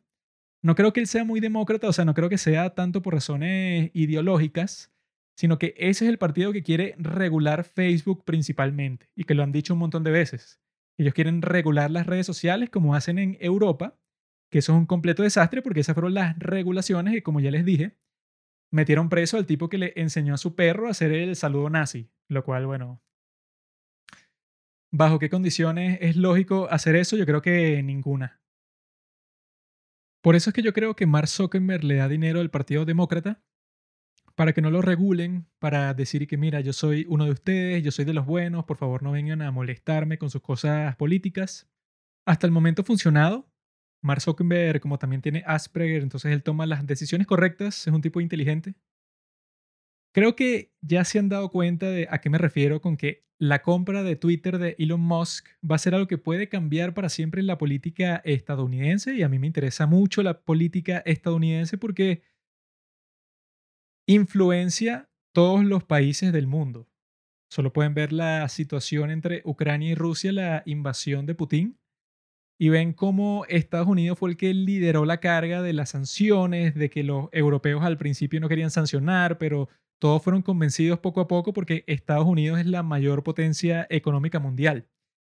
No 0.62 0.74
creo 0.74 0.92
que 0.92 1.00
él 1.00 1.06
sea 1.06 1.24
muy 1.24 1.38
demócrata, 1.38 1.88
o 1.88 1.92
sea, 1.92 2.04
no 2.04 2.14
creo 2.14 2.28
que 2.28 2.38
sea 2.38 2.74
tanto 2.74 3.02
por 3.02 3.14
razones 3.14 3.90
ideológicas, 3.94 4.92
sino 5.36 5.58
que 5.58 5.74
ese 5.76 6.04
es 6.04 6.10
el 6.10 6.18
partido 6.18 6.52
que 6.52 6.62
quiere 6.62 6.96
regular 6.98 7.64
Facebook 7.64 8.24
principalmente 8.24 9.10
y 9.14 9.24
que 9.24 9.34
lo 9.34 9.42
han 9.42 9.52
dicho 9.52 9.74
un 9.74 9.80
montón 9.80 10.02
de 10.02 10.10
veces. 10.10 10.60
Ellos 10.98 11.14
quieren 11.14 11.42
regular 11.42 11.90
las 11.90 12.06
redes 12.06 12.26
sociales 12.26 12.70
como 12.70 12.94
hacen 12.94 13.18
en 13.18 13.36
Europa, 13.40 13.98
que 14.50 14.58
eso 14.58 14.72
es 14.72 14.78
un 14.78 14.86
completo 14.86 15.22
desastre 15.22 15.62
porque 15.62 15.80
esas 15.80 15.94
fueron 15.94 16.14
las 16.14 16.38
regulaciones 16.38 17.14
y 17.14 17.22
como 17.22 17.40
ya 17.40 17.50
les 17.50 17.64
dije, 17.64 17.96
metieron 18.72 19.08
preso 19.08 19.36
al 19.36 19.46
tipo 19.46 19.68
que 19.68 19.78
le 19.78 19.92
enseñó 19.96 20.34
a 20.34 20.38
su 20.38 20.54
perro 20.54 20.86
a 20.86 20.90
hacer 20.90 21.12
el 21.12 21.36
saludo 21.36 21.70
nazi, 21.70 22.10
lo 22.28 22.44
cual, 22.44 22.66
bueno, 22.66 23.02
¿bajo 24.92 25.18
qué 25.18 25.28
condiciones 25.30 25.98
es 26.00 26.16
lógico 26.16 26.68
hacer 26.70 26.96
eso? 26.96 27.16
Yo 27.16 27.26
creo 27.26 27.42
que 27.42 27.82
ninguna. 27.82 28.40
Por 30.22 30.36
eso 30.36 30.50
es 30.50 30.54
que 30.54 30.62
yo 30.62 30.72
creo 30.72 30.96
que 30.96 31.06
Mark 31.06 31.28
Zuckerberg 31.28 31.84
le 31.84 31.96
da 31.96 32.08
dinero 32.08 32.40
al 32.40 32.50
Partido 32.50 32.84
Demócrata 32.84 33.42
para 34.36 34.52
que 34.52 34.60
no 34.60 34.70
lo 34.70 34.82
regulen, 34.82 35.46
para 35.58 35.94
decir 35.94 36.26
que 36.26 36.36
mira, 36.36 36.60
yo 36.60 36.72
soy 36.72 37.06
uno 37.08 37.24
de 37.24 37.30
ustedes, 37.30 37.82
yo 37.82 37.90
soy 37.90 38.04
de 38.04 38.14
los 38.14 38.26
buenos, 38.26 38.64
por 38.64 38.76
favor 38.76 39.02
no 39.02 39.12
vengan 39.12 39.42
a 39.42 39.50
molestarme 39.50 40.18
con 40.18 40.30
sus 40.30 40.42
cosas 40.42 40.96
políticas. 40.96 41.68
Hasta 42.26 42.46
el 42.46 42.52
momento 42.52 42.82
ha 42.82 42.84
funcionado. 42.84 43.48
Mark 44.02 44.20
Zuckerberg, 44.20 44.80
como 44.80 44.98
también 44.98 45.22
tiene 45.22 45.44
Asperger, 45.46 46.02
entonces 46.02 46.32
él 46.32 46.42
toma 46.42 46.66
las 46.66 46.86
decisiones 46.86 47.26
correctas, 47.26 47.86
es 47.86 47.92
un 47.92 48.02
tipo 48.02 48.20
inteligente. 48.20 48.74
Creo 50.12 50.36
que 50.36 50.72
ya 50.80 51.04
se 51.04 51.18
han 51.18 51.28
dado 51.28 51.50
cuenta 51.50 51.90
de 51.90 52.06
a 52.10 52.20
qué 52.20 52.30
me 52.30 52.38
refiero 52.38 52.80
con 52.80 52.96
que 52.96 53.24
la 53.38 53.62
compra 53.62 54.02
de 54.02 54.16
Twitter 54.16 54.58
de 54.58 54.76
Elon 54.78 55.00
Musk 55.00 55.46
va 55.68 55.76
a 55.76 55.78
ser 55.78 55.94
algo 55.94 56.06
que 56.06 56.18
puede 56.18 56.48
cambiar 56.48 56.94
para 56.94 57.08
siempre 57.08 57.42
la 57.42 57.58
política 57.58 58.22
estadounidense 58.24 59.14
y 59.14 59.22
a 59.22 59.28
mí 59.28 59.38
me 59.38 59.46
interesa 59.46 59.86
mucho 59.86 60.22
la 60.22 60.40
política 60.42 61.02
estadounidense 61.04 61.78
porque 61.78 62.22
influencia 64.06 65.08
todos 65.32 65.64
los 65.64 65.84
países 65.84 66.32
del 66.32 66.46
mundo. 66.46 66.88
Solo 67.50 67.72
pueden 67.72 67.94
ver 67.94 68.12
la 68.12 68.48
situación 68.48 69.10
entre 69.10 69.42
Ucrania 69.44 69.90
y 69.90 69.94
Rusia, 69.94 70.32
la 70.32 70.62
invasión 70.66 71.26
de 71.26 71.34
Putin, 71.34 71.78
y 72.58 72.68
ven 72.68 72.92
cómo 72.92 73.44
Estados 73.48 73.88
Unidos 73.88 74.18
fue 74.18 74.30
el 74.30 74.36
que 74.36 74.54
lideró 74.54 75.04
la 75.04 75.20
carga 75.20 75.62
de 75.62 75.72
las 75.72 75.90
sanciones, 75.90 76.74
de 76.74 76.90
que 76.90 77.02
los 77.02 77.28
europeos 77.32 77.82
al 77.84 77.98
principio 77.98 78.40
no 78.40 78.48
querían 78.48 78.70
sancionar, 78.70 79.38
pero 79.38 79.68
todos 80.00 80.22
fueron 80.22 80.42
convencidos 80.42 80.98
poco 80.98 81.20
a 81.20 81.28
poco 81.28 81.52
porque 81.52 81.84
Estados 81.86 82.26
Unidos 82.26 82.60
es 82.60 82.66
la 82.66 82.82
mayor 82.82 83.22
potencia 83.22 83.86
económica 83.90 84.38
mundial. 84.38 84.88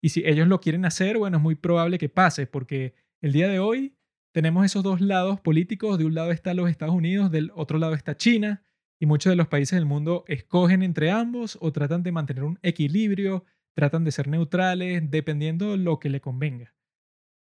Y 0.02 0.10
si 0.10 0.22
ellos 0.26 0.48
lo 0.48 0.60
quieren 0.60 0.84
hacer, 0.84 1.18
bueno, 1.18 1.38
es 1.38 1.42
muy 1.42 1.54
probable 1.54 1.98
que 1.98 2.08
pase, 2.08 2.46
porque 2.46 2.94
el 3.22 3.32
día 3.32 3.48
de 3.48 3.58
hoy 3.58 3.96
tenemos 4.34 4.66
esos 4.66 4.82
dos 4.82 5.00
lados 5.00 5.40
políticos. 5.40 5.96
De 5.96 6.04
un 6.04 6.14
lado 6.14 6.32
está 6.32 6.54
los 6.54 6.68
Estados 6.68 6.94
Unidos, 6.94 7.30
del 7.30 7.52
otro 7.54 7.78
lado 7.78 7.94
está 7.94 8.16
China. 8.16 8.64
Y 8.98 9.06
muchos 9.06 9.30
de 9.30 9.36
los 9.36 9.46
países 9.46 9.78
del 9.78 9.86
mundo 9.86 10.24
escogen 10.26 10.82
entre 10.82 11.12
ambos 11.12 11.56
o 11.60 11.70
tratan 11.72 12.02
de 12.02 12.10
mantener 12.10 12.42
un 12.42 12.58
equilibrio, 12.62 13.44
tratan 13.74 14.02
de 14.02 14.10
ser 14.10 14.26
neutrales, 14.26 15.08
dependiendo 15.08 15.70
de 15.70 15.76
lo 15.76 16.00
que 16.00 16.10
le 16.10 16.20
convenga. 16.20 16.74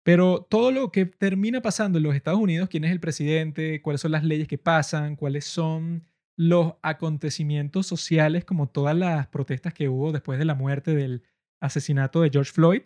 Pero 0.04 0.46
todo 0.48 0.72
lo 0.72 0.92
que 0.92 1.08
termina 1.08 1.62
pasando 1.62 1.98
en 1.98 2.04
los 2.04 2.16
Estados 2.16 2.40
Unidos, 2.40 2.70
quién 2.70 2.84
es 2.84 2.92
el 2.92 3.00
presidente, 3.00 3.82
cuáles 3.82 4.02
son 4.02 4.12
las 4.12 4.24
leyes 4.24 4.48
que 4.48 4.60
pasan, 4.60 5.16
cuáles 5.16 5.46
son 5.46 6.06
los 6.38 6.76
acontecimientos 6.84 7.88
sociales, 7.88 8.46
como 8.46 8.70
todas 8.70 8.96
las 8.96 9.28
protestas 9.28 9.74
que 9.74 9.90
hubo 9.90 10.12
después 10.12 10.38
de 10.38 10.46
la 10.46 10.54
muerte 10.54 10.94
del 10.94 11.24
asesinato 11.60 12.22
de 12.22 12.30
George 12.30 12.52
Floyd, 12.52 12.84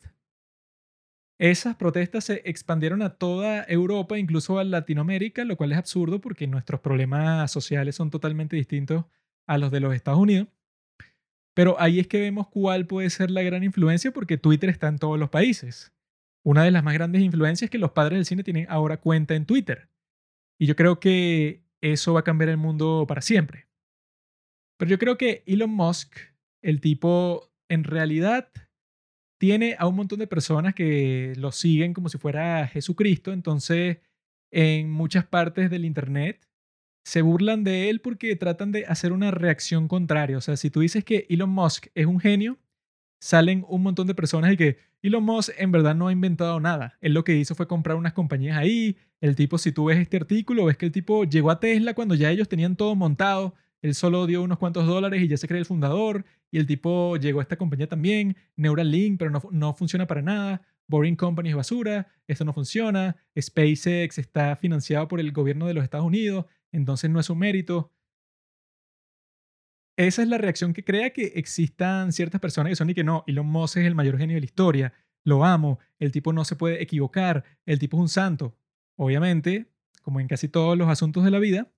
esas 1.42 1.76
protestas 1.76 2.26
se 2.26 2.44
expandieron 2.46 3.02
a 3.02 3.16
toda 3.16 3.64
Europa, 3.68 4.20
incluso 4.20 4.60
a 4.60 4.64
Latinoamérica, 4.64 5.44
lo 5.44 5.58
cual 5.58 5.72
es 5.72 5.80
absurdo 5.80 6.22
porque 6.22 6.46
nuestros 6.46 6.82
problemas 6.82 7.52
sociales 7.52 7.96
son 7.96 8.12
totalmente 8.12 8.56
distintos 8.56 9.06
a 9.48 9.58
los 9.58 9.72
de 9.72 9.80
los 9.80 9.96
Estados 9.96 10.20
Unidos. 10.20 10.50
Pero 11.56 11.78
ahí 11.80 12.00
es 12.00 12.06
que 12.06 12.22
vemos 12.22 12.48
cuál 12.48 12.86
puede 12.86 13.10
ser 13.10 13.32
la 13.32 13.42
gran 13.42 13.64
influencia 13.64 14.12
porque 14.12 14.38
Twitter 14.38 14.70
está 14.70 14.88
en 14.88 15.00
todos 15.00 15.18
los 15.18 15.32
países. 15.32 15.92
Una 16.44 16.64
de 16.64 16.70
las 16.70 16.84
más 16.84 16.94
grandes 16.94 17.24
influencias 17.24 17.64
es 17.64 17.72
que 17.72 17.80
los 17.80 17.94
padres 17.94 18.18
del 18.20 18.26
cine 18.26 18.44
tienen 18.44 18.68
ahora 18.70 18.98
cuenta 18.98 19.34
en 19.34 19.48
Twitter. 19.48 19.90
Y 20.60 20.68
yo 20.68 20.76
creo 20.76 21.00
que 21.00 21.64
eso 21.82 22.14
va 22.14 22.20
a 22.20 22.24
cambiar 22.24 22.50
el 22.50 22.58
mundo 22.58 23.06
para 23.08 23.24
siempre. 23.24 23.68
Pero 24.78 24.92
yo 24.92 25.00
creo 25.00 25.18
que 25.18 25.42
Elon 25.48 25.72
Musk, 25.72 26.20
el 26.62 26.82
tipo, 26.82 27.52
en 27.68 27.84
realidad 27.84 28.52
tiene 29.42 29.76
a 29.80 29.88
un 29.88 29.96
montón 29.96 30.20
de 30.20 30.28
personas 30.28 30.76
que 30.76 31.34
lo 31.36 31.52
siguen 31.52 31.96
como 31.96 32.10
si 32.10 32.20
fuera 32.20 32.68
Jesucristo. 32.68 33.34
Entonces, 33.34 33.98
en 34.52 34.92
muchas 34.92 35.26
partes 35.26 35.72
del 35.72 35.84
Internet 35.84 36.48
se 37.04 37.24
burlan 37.24 37.64
de 37.64 37.90
él 37.90 38.02
porque 38.02 38.36
tratan 38.36 38.72
de 38.72 38.86
hacer 38.86 39.12
una 39.12 39.32
reacción 39.32 39.88
contraria. 39.88 40.38
O 40.38 40.42
sea, 40.42 40.58
si 40.58 40.70
tú 40.70 40.82
dices 40.82 41.04
que 41.04 41.26
Elon 41.28 41.50
Musk 41.50 41.88
es 41.96 42.06
un 42.06 42.20
genio, 42.20 42.60
salen 43.20 43.66
un 43.68 43.82
montón 43.82 44.06
de 44.06 44.14
personas 44.14 44.54
y 44.54 44.58
que 44.58 44.78
Elon 45.02 45.24
Musk 45.24 45.56
en 45.58 45.72
verdad 45.72 45.96
no 45.96 46.10
ha 46.10 46.12
inventado 46.12 46.60
nada. 46.60 47.00
Él 47.02 47.16
lo 47.16 47.24
que 47.24 47.36
hizo 47.36 47.56
fue 47.56 47.68
comprar 47.68 47.98
unas 47.98 48.14
compañías 48.14 48.60
ahí. 48.60 48.96
El 49.22 49.36
tipo, 49.36 49.58
si 49.58 49.72
tú 49.72 49.86
ves 49.86 49.98
este 49.98 50.18
artículo, 50.18 50.66
ves 50.66 50.78
que 50.78 50.86
el 50.86 50.92
tipo 50.92 51.24
llegó 51.24 51.50
a 51.50 51.60
Tesla 51.60 51.96
cuando 51.96 52.14
ya 52.14 52.30
ellos 52.30 52.48
tenían 52.48 52.76
todo 52.76 52.94
montado. 52.94 53.56
Él 53.82 53.96
solo 53.96 54.28
dio 54.28 54.42
unos 54.42 54.58
cuantos 54.58 54.86
dólares 54.86 55.22
y 55.22 55.28
ya 55.28 55.38
se 55.38 55.48
cree 55.48 55.60
el 55.60 55.66
fundador. 55.66 56.26
Y 56.52 56.60
el 56.60 56.66
tipo 56.66 57.18
llegó 57.18 57.40
a 57.40 57.44
esta 57.44 57.58
compañía 57.58 57.88
también, 57.88 58.36
Neuralink, 58.56 59.18
pero 59.18 59.32
no, 59.32 59.42
no 59.52 59.74
funciona 59.74 60.08
para 60.08 60.22
nada. 60.22 60.62
Boring 60.88 61.16
Company 61.16 61.50
es 61.50 61.56
basura, 61.56 62.08
esto 62.28 62.44
no 62.46 62.54
funciona. 62.54 63.16
SpaceX 63.40 64.18
está 64.18 64.56
financiado 64.56 65.08
por 65.08 65.20
el 65.20 65.32
gobierno 65.32 65.68
de 65.68 65.74
los 65.74 65.84
Estados 65.84 66.06
Unidos, 66.06 66.46
entonces 66.72 67.10
no 67.10 67.20
es 67.20 67.30
un 67.30 67.40
mérito 67.40 67.92
esa 70.08 70.24
es 70.24 70.28
la 70.28 70.38
reacción 70.38 70.74
que 70.74 70.84
crea 70.84 71.12
que 71.12 71.34
existan 71.36 72.12
ciertas 72.12 72.42
personas 72.42 72.72
que 72.72 72.76
son 72.76 72.90
y 72.90 72.94
que 72.94 73.04
no, 73.04 73.24
Elon 73.28 73.46
Musk 73.46 73.78
es 73.78 73.86
el 73.86 73.96
mayor 73.96 74.18
genio 74.18 74.36
de 74.36 74.42
la 74.42 74.46
historia, 74.46 74.94
lo 75.24 75.46
amo, 75.46 75.80
el 76.00 76.12
tipo 76.12 76.34
no 76.34 76.46
se 76.46 76.56
puede 76.56 76.82
equivocar, 76.82 77.44
el 77.66 77.78
tipo 77.78 77.98
es 77.98 78.02
un 78.02 78.10
santo. 78.10 78.58
Obviamente, 78.96 79.68
como 80.02 80.20
en 80.20 80.28
casi 80.28 80.48
todos 80.48 80.78
los 80.78 80.90
asuntos 80.90 81.24
de 81.24 81.32
la 81.32 81.40
vida, 81.40 81.72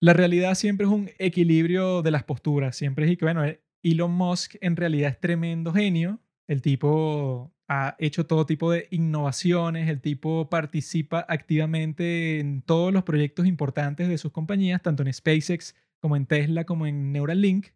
la 0.00 0.12
realidad 0.14 0.54
siempre 0.54 0.86
es 0.86 0.92
un 0.92 1.10
equilibrio 1.18 2.02
de 2.02 2.10
las 2.10 2.24
posturas, 2.24 2.76
siempre 2.76 3.10
es 3.10 3.18
que, 3.18 3.24
bueno, 3.24 3.44
eh, 3.44 3.62
Elon 3.82 4.12
Musk 4.12 4.56
en 4.60 4.76
realidad 4.76 5.10
es 5.10 5.20
tremendo 5.20 5.72
genio, 5.72 6.20
el 6.48 6.62
tipo 6.62 7.54
ha 7.68 7.94
hecho 7.98 8.26
todo 8.26 8.46
tipo 8.46 8.72
de 8.72 8.88
innovaciones, 8.90 9.88
el 9.88 10.00
tipo 10.00 10.50
participa 10.50 11.24
activamente 11.28 12.40
en 12.40 12.62
todos 12.62 12.92
los 12.92 13.04
proyectos 13.04 13.46
importantes 13.46 14.08
de 14.08 14.18
sus 14.18 14.32
compañías, 14.32 14.82
tanto 14.82 15.04
en 15.04 15.12
SpaceX 15.12 15.76
como 16.00 16.16
en 16.16 16.26
Tesla, 16.26 16.64
como 16.64 16.86
en 16.86 17.12
Neuralink. 17.12 17.68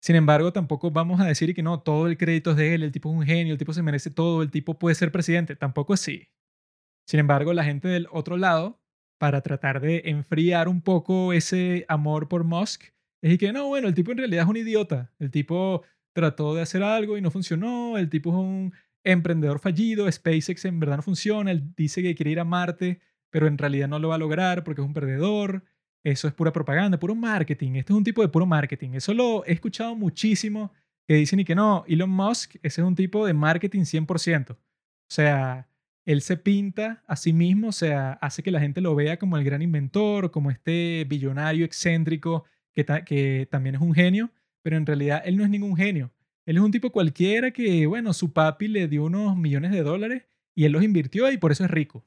Sin 0.00 0.16
embargo, 0.16 0.52
tampoco 0.52 0.90
vamos 0.90 1.20
a 1.20 1.24
decir 1.24 1.54
que 1.54 1.62
no, 1.62 1.80
todo 1.80 2.06
el 2.06 2.18
crédito 2.18 2.50
es 2.50 2.56
de 2.56 2.74
él, 2.74 2.82
el 2.82 2.92
tipo 2.92 3.10
es 3.10 3.16
un 3.16 3.24
genio, 3.24 3.54
el 3.54 3.58
tipo 3.58 3.72
se 3.72 3.82
merece 3.82 4.10
todo, 4.10 4.42
el 4.42 4.50
tipo 4.50 4.78
puede 4.78 4.94
ser 4.94 5.10
presidente. 5.10 5.56
Tampoco 5.56 5.94
así. 5.94 6.28
Sin 7.06 7.20
embargo, 7.20 7.52
la 7.54 7.64
gente 7.64 7.88
del 7.88 8.06
otro 8.12 8.36
lado, 8.36 8.83
para 9.18 9.40
tratar 9.40 9.80
de 9.80 10.02
enfriar 10.06 10.68
un 10.68 10.80
poco 10.80 11.32
ese 11.32 11.84
amor 11.88 12.28
por 12.28 12.44
Musk, 12.44 12.84
es 13.22 13.38
que 13.38 13.52
no, 13.52 13.68
bueno, 13.68 13.88
el 13.88 13.94
tipo 13.94 14.12
en 14.12 14.18
realidad 14.18 14.44
es 14.44 14.50
un 14.50 14.56
idiota. 14.58 15.10
El 15.18 15.30
tipo 15.30 15.82
trató 16.12 16.54
de 16.54 16.62
hacer 16.62 16.82
algo 16.82 17.16
y 17.16 17.22
no 17.22 17.30
funcionó. 17.30 17.96
El 17.96 18.10
tipo 18.10 18.30
es 18.30 18.36
un 18.36 18.74
emprendedor 19.02 19.60
fallido. 19.60 20.10
SpaceX 20.10 20.64
en 20.66 20.78
verdad 20.78 20.96
no 20.96 21.02
funciona. 21.02 21.50
Él 21.50 21.72
dice 21.74 22.02
que 22.02 22.14
quiere 22.14 22.32
ir 22.32 22.40
a 22.40 22.44
Marte, 22.44 23.00
pero 23.30 23.46
en 23.46 23.56
realidad 23.56 23.88
no 23.88 23.98
lo 23.98 24.08
va 24.08 24.16
a 24.16 24.18
lograr 24.18 24.62
porque 24.62 24.82
es 24.82 24.86
un 24.86 24.92
perdedor. 24.92 25.64
Eso 26.04 26.28
es 26.28 26.34
pura 26.34 26.52
propaganda, 26.52 26.98
puro 26.98 27.14
marketing. 27.14 27.76
Este 27.76 27.94
es 27.94 27.96
un 27.96 28.04
tipo 28.04 28.20
de 28.20 28.28
puro 28.28 28.44
marketing. 28.44 28.90
Eso 28.92 29.14
lo 29.14 29.42
he 29.46 29.52
escuchado 29.52 29.96
muchísimo 29.96 30.72
que 31.06 31.14
dicen 31.14 31.40
y 31.40 31.44
que 31.46 31.54
no, 31.54 31.84
Elon 31.88 32.10
Musk, 32.10 32.56
ese 32.56 32.82
es 32.82 32.86
un 32.86 32.94
tipo 32.94 33.26
de 33.26 33.32
marketing 33.32 33.82
100%. 33.82 34.52
O 34.52 34.56
sea, 35.08 35.66
él 36.04 36.20
se 36.20 36.36
pinta 36.36 37.02
a 37.06 37.16
sí 37.16 37.32
mismo, 37.32 37.68
o 37.68 37.72
sea, 37.72 38.12
hace 38.14 38.42
que 38.42 38.50
la 38.50 38.60
gente 38.60 38.80
lo 38.80 38.94
vea 38.94 39.18
como 39.18 39.36
el 39.36 39.44
gran 39.44 39.62
inventor, 39.62 40.30
como 40.30 40.50
este 40.50 41.04
billonario 41.08 41.64
excéntrico 41.64 42.44
que, 42.74 42.84
que 43.06 43.48
también 43.50 43.76
es 43.76 43.80
un 43.80 43.94
genio, 43.94 44.30
pero 44.62 44.76
en 44.76 44.86
realidad 44.86 45.22
él 45.24 45.36
no 45.36 45.44
es 45.44 45.50
ningún 45.50 45.76
genio. 45.76 46.12
Él 46.46 46.56
es 46.56 46.62
un 46.62 46.70
tipo 46.72 46.90
cualquiera 46.90 47.50
que, 47.52 47.86
bueno, 47.86 48.12
su 48.12 48.32
papi 48.32 48.68
le 48.68 48.88
dio 48.88 49.04
unos 49.04 49.36
millones 49.36 49.72
de 49.72 49.82
dólares 49.82 50.24
y 50.54 50.64
él 50.64 50.72
los 50.72 50.82
invirtió 50.82 51.30
y 51.30 51.38
por 51.38 51.52
eso 51.52 51.64
es 51.64 51.70
rico. 51.70 52.04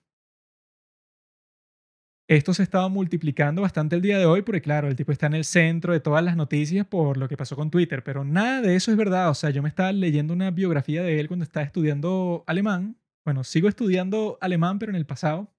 Esto 2.30 2.54
se 2.54 2.62
ha 2.62 2.66
estado 2.66 2.90
multiplicando 2.90 3.62
bastante 3.62 3.96
el 3.96 4.02
día 4.02 4.20
de 4.20 4.26
hoy 4.26 4.42
porque, 4.42 4.62
claro, 4.62 4.90
el 4.90 4.98
tipo 4.98 5.14
está 5.14 5.28
en 5.28 5.34
el 5.34 5.46
centro 5.46 5.94
de 5.94 6.02
todas 6.02 6.24
las 6.24 6.36
noticias 6.36 6.86
por 6.86 7.16
lo 7.16 7.30
que 7.30 7.38
pasó 7.38 7.56
con 7.56 7.72
Twitter, 7.72 8.04
pero 8.04 8.26
nada 8.26 8.62
de 8.62 8.76
eso 8.76 8.92
es 8.92 8.98
verdad. 8.98 9.30
O 9.30 9.34
sea, 9.34 9.50
yo 9.50 9.64
me 9.64 9.70
estaba 9.70 9.94
leyendo 9.94 10.34
una 10.34 10.52
biografía 10.52 11.02
de 11.04 11.22
él 11.22 11.30
cuando 11.30 11.44
estaba 11.44 11.66
estudiando 11.66 12.44
alemán. 12.46 12.98
Bueno, 13.28 13.44
sigo 13.44 13.68
estudiando 13.68 14.38
alemán, 14.40 14.80
pero 14.80 14.90
en 14.90 14.96
el 14.96 15.06
pasado. 15.06 15.54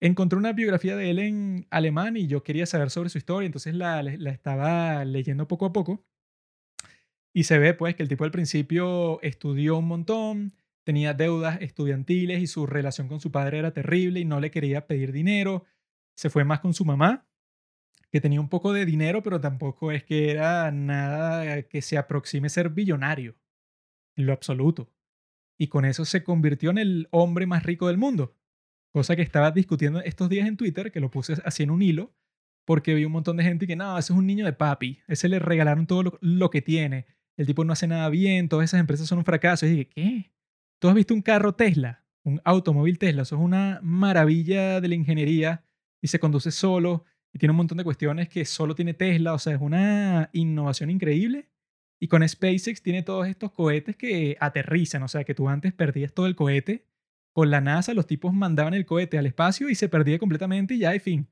Encontré 0.00 0.38
una 0.38 0.52
biografía 0.52 0.94
de 0.94 1.10
él 1.10 1.18
en 1.18 1.66
alemán 1.70 2.16
y 2.16 2.28
yo 2.28 2.44
quería 2.44 2.66
saber 2.66 2.88
sobre 2.90 3.08
su 3.08 3.18
historia, 3.18 3.46
entonces 3.46 3.74
la, 3.74 4.00
estaba 4.00 5.04
leyendo 5.04 5.48
poco 5.48 5.66
a 5.66 5.72
poco. 5.72 6.06
Y 7.32 7.42
se 7.42 7.58
ve 7.58 7.74
pues 7.74 7.96
que 7.96 8.04
el 8.04 8.08
tipo 8.08 8.22
al 8.22 8.30
principio 8.30 9.20
estudió 9.22 9.76
un 9.76 9.88
montón, 9.88 10.52
tenía 10.84 11.14
deudas 11.14 11.60
estudiantiles 11.62 12.40
y 12.40 12.46
su 12.46 12.64
relación 12.64 13.08
con 13.08 13.18
su 13.18 13.32
padre 13.32 13.58
era 13.58 13.72
terrible 13.72 14.20
y 14.20 14.24
no 14.24 14.38
le 14.38 14.52
quería 14.52 14.86
pedir 14.86 15.10
dinero 15.10 15.64
se 16.14 16.30
fue 16.30 16.44
más 16.44 16.60
con 16.60 16.74
su 16.74 16.84
mamá, 16.84 17.26
que 18.12 18.20
tenía 18.20 18.40
un 18.40 18.48
poco 18.48 18.72
de 18.72 18.86
dinero, 18.86 19.20
pero 19.20 19.40
tampoco 19.40 19.90
es 19.90 20.04
que 20.04 20.30
era 20.30 20.70
nada 20.70 21.64
que 21.64 21.82
se 21.82 21.98
aproxime 21.98 22.46
a 22.46 22.50
ser 22.50 22.68
billonario, 22.68 23.34
en 24.14 24.26
lo 24.26 24.32
absoluto. 24.32 24.94
Y 25.58 25.68
con 25.68 25.84
eso 25.84 26.04
se 26.04 26.24
convirtió 26.24 26.70
en 26.70 26.78
el 26.78 27.08
hombre 27.10 27.46
más 27.46 27.62
rico 27.62 27.88
del 27.88 27.98
mundo, 27.98 28.36
cosa 28.92 29.16
que 29.16 29.22
estaba 29.22 29.50
discutiendo 29.50 30.00
estos 30.00 30.28
días 30.28 30.48
en 30.48 30.56
Twitter, 30.56 30.90
que 30.90 31.00
lo 31.00 31.10
puse 31.10 31.34
así 31.44 31.62
en 31.62 31.70
un 31.70 31.82
hilo, 31.82 32.14
porque 32.64 32.94
vi 32.94 33.04
un 33.04 33.12
montón 33.12 33.36
de 33.36 33.44
gente 33.44 33.66
que 33.66 33.76
no, 33.76 33.98
ese 33.98 34.12
es 34.12 34.18
un 34.18 34.26
niño 34.26 34.44
de 34.44 34.52
papi, 34.52 35.00
ese 35.06 35.28
le 35.28 35.38
regalaron 35.38 35.86
todo 35.86 36.02
lo, 36.02 36.18
lo 36.20 36.50
que 36.50 36.62
tiene, 36.62 37.06
el 37.36 37.46
tipo 37.46 37.64
no 37.64 37.72
hace 37.72 37.86
nada 37.86 38.08
bien, 38.08 38.48
todas 38.48 38.70
esas 38.70 38.80
empresas 38.80 39.08
son 39.08 39.18
un 39.18 39.24
fracaso. 39.24 39.66
Y 39.66 39.70
dije, 39.70 39.88
¿qué? 39.88 40.32
¿Tú 40.78 40.88
has 40.88 40.94
visto 40.94 41.14
un 41.14 41.22
carro 41.22 41.54
Tesla? 41.54 42.04
Un 42.22 42.40
automóvil 42.44 42.98
Tesla, 42.98 43.22
eso 43.22 43.36
es 43.36 43.42
una 43.42 43.80
maravilla 43.82 44.80
de 44.80 44.88
la 44.88 44.94
ingeniería 44.94 45.64
y 46.00 46.08
se 46.08 46.18
conduce 46.18 46.50
solo 46.50 47.04
y 47.32 47.38
tiene 47.38 47.50
un 47.50 47.56
montón 47.56 47.78
de 47.78 47.84
cuestiones 47.84 48.28
que 48.28 48.44
solo 48.44 48.74
tiene 48.74 48.94
Tesla, 48.94 49.34
o 49.34 49.38
sea, 49.38 49.54
es 49.54 49.60
una 49.60 50.30
innovación 50.32 50.88
increíble. 50.90 51.48
Y 52.00 52.08
con 52.08 52.26
SpaceX 52.28 52.82
tiene 52.82 53.02
todos 53.02 53.26
estos 53.26 53.52
cohetes 53.52 53.96
que 53.96 54.36
aterrizan, 54.40 55.02
o 55.02 55.08
sea, 55.08 55.24
que 55.24 55.34
tú 55.34 55.48
antes 55.48 55.72
perdías 55.72 56.12
todo 56.12 56.26
el 56.26 56.34
cohete. 56.36 56.86
Con 57.32 57.50
la 57.50 57.60
NASA 57.60 57.94
los 57.94 58.06
tipos 58.06 58.32
mandaban 58.32 58.74
el 58.74 58.86
cohete 58.86 59.18
al 59.18 59.26
espacio 59.26 59.68
y 59.68 59.74
se 59.74 59.88
perdía 59.88 60.18
completamente 60.18 60.74
y 60.74 60.78
ya, 60.78 60.94
en 60.94 61.00
fin, 61.00 61.28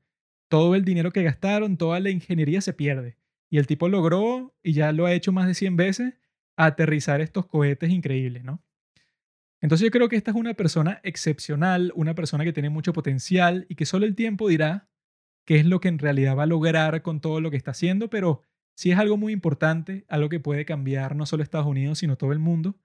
todo 0.49 0.75
el 0.75 0.83
dinero 0.83 1.11
que 1.11 1.23
gastaron, 1.23 1.77
toda 1.77 1.99
la 1.99 2.09
ingeniería 2.09 2.61
se 2.61 2.73
pierde. 2.73 3.17
Y 3.49 3.57
el 3.57 3.67
tipo 3.67 3.87
logró, 3.87 4.55
y 4.63 4.73
ya 4.73 4.91
lo 4.91 5.05
ha 5.05 5.13
hecho 5.13 5.31
más 5.31 5.47
de 5.47 5.53
100 5.53 5.75
veces, 5.75 6.13
aterrizar 6.55 7.21
estos 7.21 7.45
cohetes 7.45 7.89
increíbles, 7.89 8.43
¿no? 8.43 8.63
Entonces 9.61 9.85
yo 9.85 9.91
creo 9.91 10.09
que 10.09 10.17
esta 10.17 10.31
es 10.31 10.37
una 10.37 10.55
persona 10.55 10.99
excepcional, 11.03 11.93
una 11.95 12.15
persona 12.15 12.43
que 12.43 12.51
tiene 12.51 12.69
mucho 12.69 12.91
potencial 12.91 13.65
y 13.69 13.75
que 13.75 13.85
solo 13.85 14.05
el 14.05 14.15
tiempo 14.15 14.49
dirá 14.49 14.89
qué 15.45 15.57
es 15.57 15.65
lo 15.65 15.79
que 15.79 15.87
en 15.87 15.99
realidad 15.99 16.35
va 16.35 16.43
a 16.43 16.47
lograr 16.47 17.01
con 17.01 17.21
todo 17.21 17.39
lo 17.39 17.49
que 17.49 17.57
está 17.57 17.71
haciendo, 17.71 18.09
pero 18.09 18.43
sí 18.75 18.91
es 18.91 18.97
algo 18.97 19.17
muy 19.17 19.33
importante, 19.33 20.05
algo 20.07 20.29
que 20.29 20.39
puede 20.39 20.65
cambiar 20.65 21.15
no 21.15 21.25
solo 21.25 21.43
Estados 21.43 21.67
Unidos, 21.67 21.99
sino 21.99 22.17
todo 22.17 22.31
el 22.31 22.39
mundo. 22.39 22.75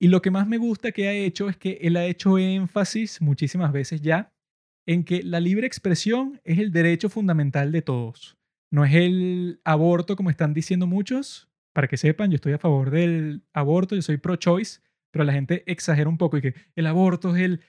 Y 0.00 0.08
lo 0.08 0.20
que 0.20 0.30
más 0.30 0.46
me 0.46 0.58
gusta 0.58 0.92
que 0.92 1.08
ha 1.08 1.12
hecho 1.12 1.48
es 1.48 1.56
que 1.56 1.78
él 1.82 1.96
ha 1.96 2.04
hecho 2.04 2.38
énfasis 2.38 3.20
muchísimas 3.20 3.72
veces 3.72 4.00
ya 4.00 4.32
en 4.86 5.04
que 5.04 5.22
la 5.22 5.40
libre 5.40 5.66
expresión 5.66 6.40
es 6.44 6.58
el 6.58 6.72
derecho 6.72 7.08
fundamental 7.08 7.70
de 7.70 7.82
todos. 7.82 8.36
No 8.70 8.84
es 8.84 8.94
el 8.94 9.60
aborto 9.64 10.16
como 10.16 10.30
están 10.30 10.54
diciendo 10.54 10.86
muchos. 10.86 11.48
Para 11.72 11.88
que 11.88 11.96
sepan, 11.96 12.30
yo 12.30 12.34
estoy 12.34 12.52
a 12.52 12.58
favor 12.58 12.90
del 12.90 13.44
aborto, 13.52 13.94
yo 13.94 14.02
soy 14.02 14.16
pro-choice, 14.16 14.80
pero 15.10 15.24
la 15.24 15.32
gente 15.32 15.62
exagera 15.70 16.08
un 16.08 16.18
poco 16.18 16.36
y 16.36 16.42
que 16.42 16.54
el 16.74 16.86
aborto 16.86 17.34
es 17.34 17.42
el 17.42 17.60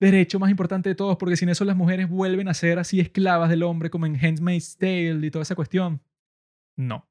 derecho 0.00 0.38
más 0.38 0.50
importante 0.50 0.88
de 0.88 0.94
todos, 0.94 1.16
porque 1.16 1.36
sin 1.36 1.48
eso 1.48 1.64
las 1.64 1.76
mujeres 1.76 2.08
vuelven 2.08 2.48
a 2.48 2.54
ser 2.54 2.78
así 2.78 2.98
esclavas 3.00 3.50
del 3.50 3.62
hombre 3.62 3.90
como 3.90 4.06
en 4.06 4.16
Handmaid's 4.16 4.76
Tale 4.76 5.26
y 5.26 5.30
toda 5.30 5.42
esa 5.42 5.54
cuestión. 5.54 6.00
No. 6.76 7.08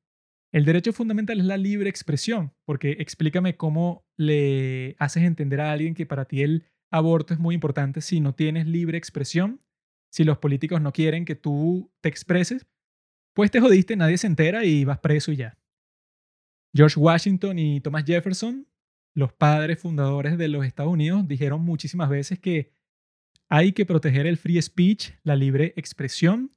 El 0.51 0.65
derecho 0.65 0.93
fundamental 0.93 1.39
es 1.39 1.45
la 1.45 1.57
libre 1.57 1.89
expresión, 1.89 2.53
porque 2.65 2.91
explícame 2.99 3.57
cómo 3.57 4.05
le 4.17 4.95
haces 4.99 5.23
entender 5.23 5.61
a 5.61 5.71
alguien 5.71 5.95
que 5.95 6.05
para 6.05 6.25
ti 6.25 6.43
el 6.43 6.67
aborto 6.91 7.33
es 7.33 7.39
muy 7.39 7.55
importante 7.55 8.01
si 8.01 8.19
no 8.19 8.35
tienes 8.35 8.67
libre 8.67 8.97
expresión, 8.97 9.61
si 10.11 10.23
los 10.23 10.37
políticos 10.37 10.79
no 10.79 10.93
quieren 10.93 11.25
que 11.25 11.35
tú 11.35 11.91
te 12.01 12.09
expreses, 12.09 12.67
pues 13.33 13.49
te 13.49 13.59
jodiste, 13.59 13.95
nadie 13.95 14.19
se 14.19 14.27
entera 14.27 14.63
y 14.63 14.85
vas 14.85 14.99
preso 14.99 15.31
y 15.31 15.37
ya. 15.37 15.57
George 16.75 16.99
Washington 16.99 17.57
y 17.57 17.81
Thomas 17.81 18.03
Jefferson, 18.05 18.67
los 19.15 19.33
padres 19.33 19.79
fundadores 19.79 20.37
de 20.37 20.47
los 20.49 20.65
Estados 20.65 20.93
Unidos, 20.93 21.27
dijeron 21.27 21.61
muchísimas 21.61 22.09
veces 22.09 22.39
que 22.39 22.73
hay 23.49 23.73
que 23.73 23.85
proteger 23.85 24.27
el 24.27 24.37
free 24.37 24.61
speech, 24.61 25.13
la 25.23 25.35
libre 25.35 25.73
expresión, 25.75 26.55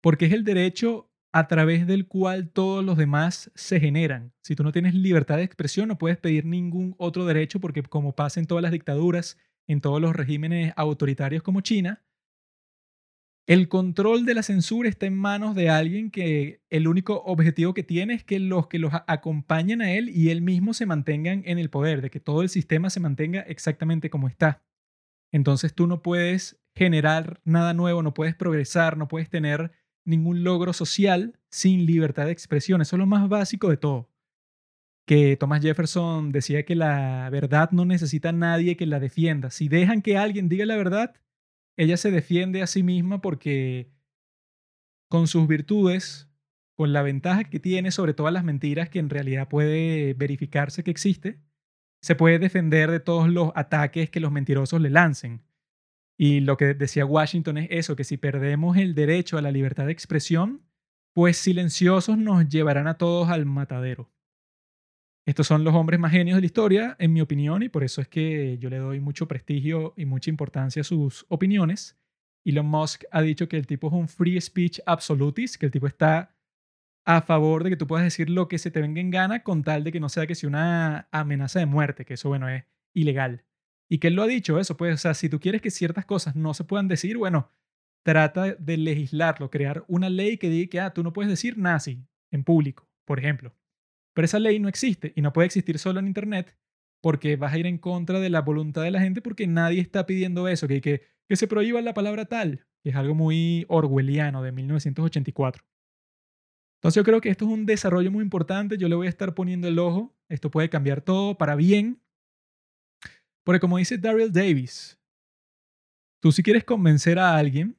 porque 0.00 0.26
es 0.26 0.32
el 0.32 0.44
derecho 0.44 1.10
a 1.34 1.48
través 1.48 1.88
del 1.88 2.06
cual 2.06 2.48
todos 2.48 2.84
los 2.84 2.96
demás 2.96 3.50
se 3.56 3.80
generan. 3.80 4.32
Si 4.40 4.54
tú 4.54 4.62
no 4.62 4.70
tienes 4.70 4.94
libertad 4.94 5.38
de 5.38 5.42
expresión, 5.42 5.88
no 5.88 5.98
puedes 5.98 6.16
pedir 6.16 6.46
ningún 6.46 6.94
otro 6.96 7.26
derecho 7.26 7.58
porque 7.58 7.82
como 7.82 8.14
pasa 8.14 8.38
en 8.38 8.46
todas 8.46 8.62
las 8.62 8.70
dictaduras, 8.70 9.36
en 9.66 9.80
todos 9.80 10.00
los 10.00 10.14
regímenes 10.14 10.72
autoritarios 10.76 11.42
como 11.42 11.60
China, 11.60 12.04
el 13.48 13.68
control 13.68 14.26
de 14.26 14.34
la 14.34 14.44
censura 14.44 14.88
está 14.88 15.06
en 15.06 15.16
manos 15.16 15.56
de 15.56 15.70
alguien 15.70 16.12
que 16.12 16.62
el 16.70 16.86
único 16.86 17.24
objetivo 17.24 17.74
que 17.74 17.82
tiene 17.82 18.14
es 18.14 18.22
que 18.22 18.38
los 18.38 18.68
que 18.68 18.78
los 18.78 18.92
acompañan 19.08 19.82
a 19.82 19.90
él 19.90 20.10
y 20.10 20.30
él 20.30 20.40
mismo 20.40 20.72
se 20.72 20.86
mantengan 20.86 21.42
en 21.46 21.58
el 21.58 21.68
poder, 21.68 22.00
de 22.00 22.10
que 22.10 22.20
todo 22.20 22.42
el 22.42 22.48
sistema 22.48 22.90
se 22.90 23.00
mantenga 23.00 23.40
exactamente 23.40 24.08
como 24.08 24.28
está. 24.28 24.62
Entonces 25.32 25.74
tú 25.74 25.88
no 25.88 26.00
puedes 26.00 26.60
generar 26.76 27.40
nada 27.44 27.74
nuevo, 27.74 28.04
no 28.04 28.14
puedes 28.14 28.36
progresar, 28.36 28.96
no 28.96 29.08
puedes 29.08 29.28
tener 29.30 29.72
ningún 30.04 30.44
logro 30.44 30.72
social 30.72 31.38
sin 31.50 31.86
libertad 31.86 32.26
de 32.26 32.32
expresión. 32.32 32.80
Eso 32.82 32.96
es 32.96 33.00
lo 33.00 33.06
más 33.06 33.28
básico 33.28 33.68
de 33.68 33.76
todo. 33.76 34.10
Que 35.06 35.36
Thomas 35.36 35.62
Jefferson 35.62 36.32
decía 36.32 36.64
que 36.64 36.74
la 36.74 37.28
verdad 37.30 37.70
no 37.72 37.84
necesita 37.84 38.30
a 38.30 38.32
nadie 38.32 38.76
que 38.76 38.86
la 38.86 39.00
defienda. 39.00 39.50
Si 39.50 39.68
dejan 39.68 40.02
que 40.02 40.16
alguien 40.16 40.48
diga 40.48 40.66
la 40.66 40.76
verdad, 40.76 41.14
ella 41.76 41.96
se 41.96 42.10
defiende 42.10 42.62
a 42.62 42.66
sí 42.66 42.82
misma 42.82 43.20
porque 43.20 43.90
con 45.08 45.26
sus 45.28 45.46
virtudes, 45.46 46.28
con 46.74 46.92
la 46.92 47.02
ventaja 47.02 47.44
que 47.44 47.60
tiene 47.60 47.90
sobre 47.90 48.14
todas 48.14 48.32
las 48.32 48.44
mentiras 48.44 48.88
que 48.88 48.98
en 48.98 49.10
realidad 49.10 49.48
puede 49.48 50.14
verificarse 50.14 50.82
que 50.82 50.90
existe, 50.90 51.40
se 52.02 52.14
puede 52.14 52.38
defender 52.38 52.90
de 52.90 53.00
todos 53.00 53.28
los 53.28 53.52
ataques 53.54 54.10
que 54.10 54.20
los 54.20 54.32
mentirosos 54.32 54.80
le 54.80 54.90
lancen. 54.90 55.42
Y 56.16 56.40
lo 56.40 56.56
que 56.56 56.74
decía 56.74 57.06
Washington 57.06 57.58
es 57.58 57.68
eso, 57.70 57.96
que 57.96 58.04
si 58.04 58.16
perdemos 58.16 58.76
el 58.76 58.94
derecho 58.94 59.36
a 59.36 59.42
la 59.42 59.50
libertad 59.50 59.86
de 59.86 59.92
expresión, 59.92 60.62
pues 61.12 61.36
silenciosos 61.38 62.18
nos 62.18 62.48
llevarán 62.48 62.86
a 62.86 62.98
todos 62.98 63.28
al 63.28 63.46
matadero. 63.46 64.10
Estos 65.26 65.46
son 65.46 65.64
los 65.64 65.74
hombres 65.74 65.98
más 65.98 66.12
genios 66.12 66.36
de 66.36 66.42
la 66.42 66.46
historia, 66.46 66.96
en 66.98 67.12
mi 67.12 67.22
opinión, 67.22 67.62
y 67.62 67.70
por 67.70 67.82
eso 67.82 68.02
es 68.02 68.08
que 68.08 68.58
yo 68.58 68.68
le 68.68 68.76
doy 68.76 69.00
mucho 69.00 69.26
prestigio 69.26 69.94
y 69.96 70.04
mucha 70.04 70.28
importancia 70.28 70.82
a 70.82 70.84
sus 70.84 71.24
opiniones. 71.28 71.98
Elon 72.44 72.66
Musk 72.66 73.04
ha 73.10 73.22
dicho 73.22 73.48
que 73.48 73.56
el 73.56 73.66
tipo 73.66 73.86
es 73.86 73.94
un 73.94 74.08
free 74.08 74.38
speech 74.38 74.80
absolutist, 74.84 75.56
que 75.56 75.66
el 75.66 75.72
tipo 75.72 75.86
está 75.86 76.36
a 77.06 77.22
favor 77.22 77.64
de 77.64 77.70
que 77.70 77.76
tú 77.76 77.86
puedas 77.86 78.04
decir 78.04 78.28
lo 78.28 78.48
que 78.48 78.58
se 78.58 78.70
te 78.70 78.80
venga 78.80 79.00
en 79.00 79.10
gana 79.10 79.42
con 79.42 79.62
tal 79.62 79.84
de 79.84 79.92
que 79.92 80.00
no 80.00 80.08
sea 80.08 80.26
que 80.26 80.34
sea 80.34 80.48
una 80.48 81.08
amenaza 81.10 81.58
de 81.58 81.66
muerte, 81.66 82.04
que 82.04 82.14
eso, 82.14 82.28
bueno, 82.28 82.48
es 82.48 82.64
ilegal. 82.92 83.44
Y 83.94 83.98
que 83.98 84.08
él 84.08 84.14
lo 84.14 84.24
ha 84.24 84.26
dicho, 84.26 84.58
eso, 84.58 84.76
pues, 84.76 84.92
o 84.92 84.98
sea, 84.98 85.14
si 85.14 85.28
tú 85.28 85.38
quieres 85.38 85.62
que 85.62 85.70
ciertas 85.70 86.04
cosas 86.04 86.34
no 86.34 86.52
se 86.52 86.64
puedan 86.64 86.88
decir, 86.88 87.16
bueno, 87.16 87.52
trata 88.02 88.56
de 88.56 88.76
legislarlo, 88.76 89.50
crear 89.50 89.84
una 89.86 90.10
ley 90.10 90.36
que 90.36 90.50
diga 90.50 90.68
que, 90.68 90.80
ah, 90.80 90.92
tú 90.92 91.04
no 91.04 91.12
puedes 91.12 91.30
decir 91.30 91.56
nazi 91.58 92.04
en 92.32 92.42
público, 92.42 92.88
por 93.04 93.20
ejemplo. 93.20 93.54
Pero 94.12 94.24
esa 94.24 94.40
ley 94.40 94.58
no 94.58 94.68
existe 94.68 95.12
y 95.14 95.22
no 95.22 95.32
puede 95.32 95.46
existir 95.46 95.78
solo 95.78 96.00
en 96.00 96.08
Internet 96.08 96.58
porque 97.00 97.36
vas 97.36 97.52
a 97.52 97.58
ir 97.58 97.66
en 97.66 97.78
contra 97.78 98.18
de 98.18 98.30
la 98.30 98.40
voluntad 98.40 98.82
de 98.82 98.90
la 98.90 99.00
gente 99.00 99.22
porque 99.22 99.46
nadie 99.46 99.80
está 99.80 100.06
pidiendo 100.06 100.48
eso, 100.48 100.66
que, 100.66 100.80
que, 100.80 101.02
que 101.28 101.36
se 101.36 101.46
prohíba 101.46 101.80
la 101.80 101.94
palabra 101.94 102.24
tal, 102.24 102.66
que 102.82 102.90
es 102.90 102.96
algo 102.96 103.14
muy 103.14 103.64
orwelliano 103.68 104.42
de 104.42 104.50
1984. 104.50 105.64
Entonces 106.78 106.96
yo 106.96 107.04
creo 107.04 107.20
que 107.20 107.28
esto 107.28 107.44
es 107.44 107.52
un 107.52 107.64
desarrollo 107.64 108.10
muy 108.10 108.24
importante, 108.24 108.76
yo 108.76 108.88
le 108.88 108.96
voy 108.96 109.06
a 109.06 109.10
estar 109.10 109.36
poniendo 109.36 109.68
el 109.68 109.78
ojo, 109.78 110.16
esto 110.28 110.50
puede 110.50 110.68
cambiar 110.68 111.00
todo 111.00 111.38
para 111.38 111.54
bien, 111.54 112.00
porque 113.44 113.60
como 113.60 113.78
dice 113.78 113.98
Daryl 113.98 114.32
Davis, 114.32 114.98
tú 116.20 116.32
si 116.32 116.42
quieres 116.42 116.64
convencer 116.64 117.18
a 117.18 117.36
alguien, 117.36 117.76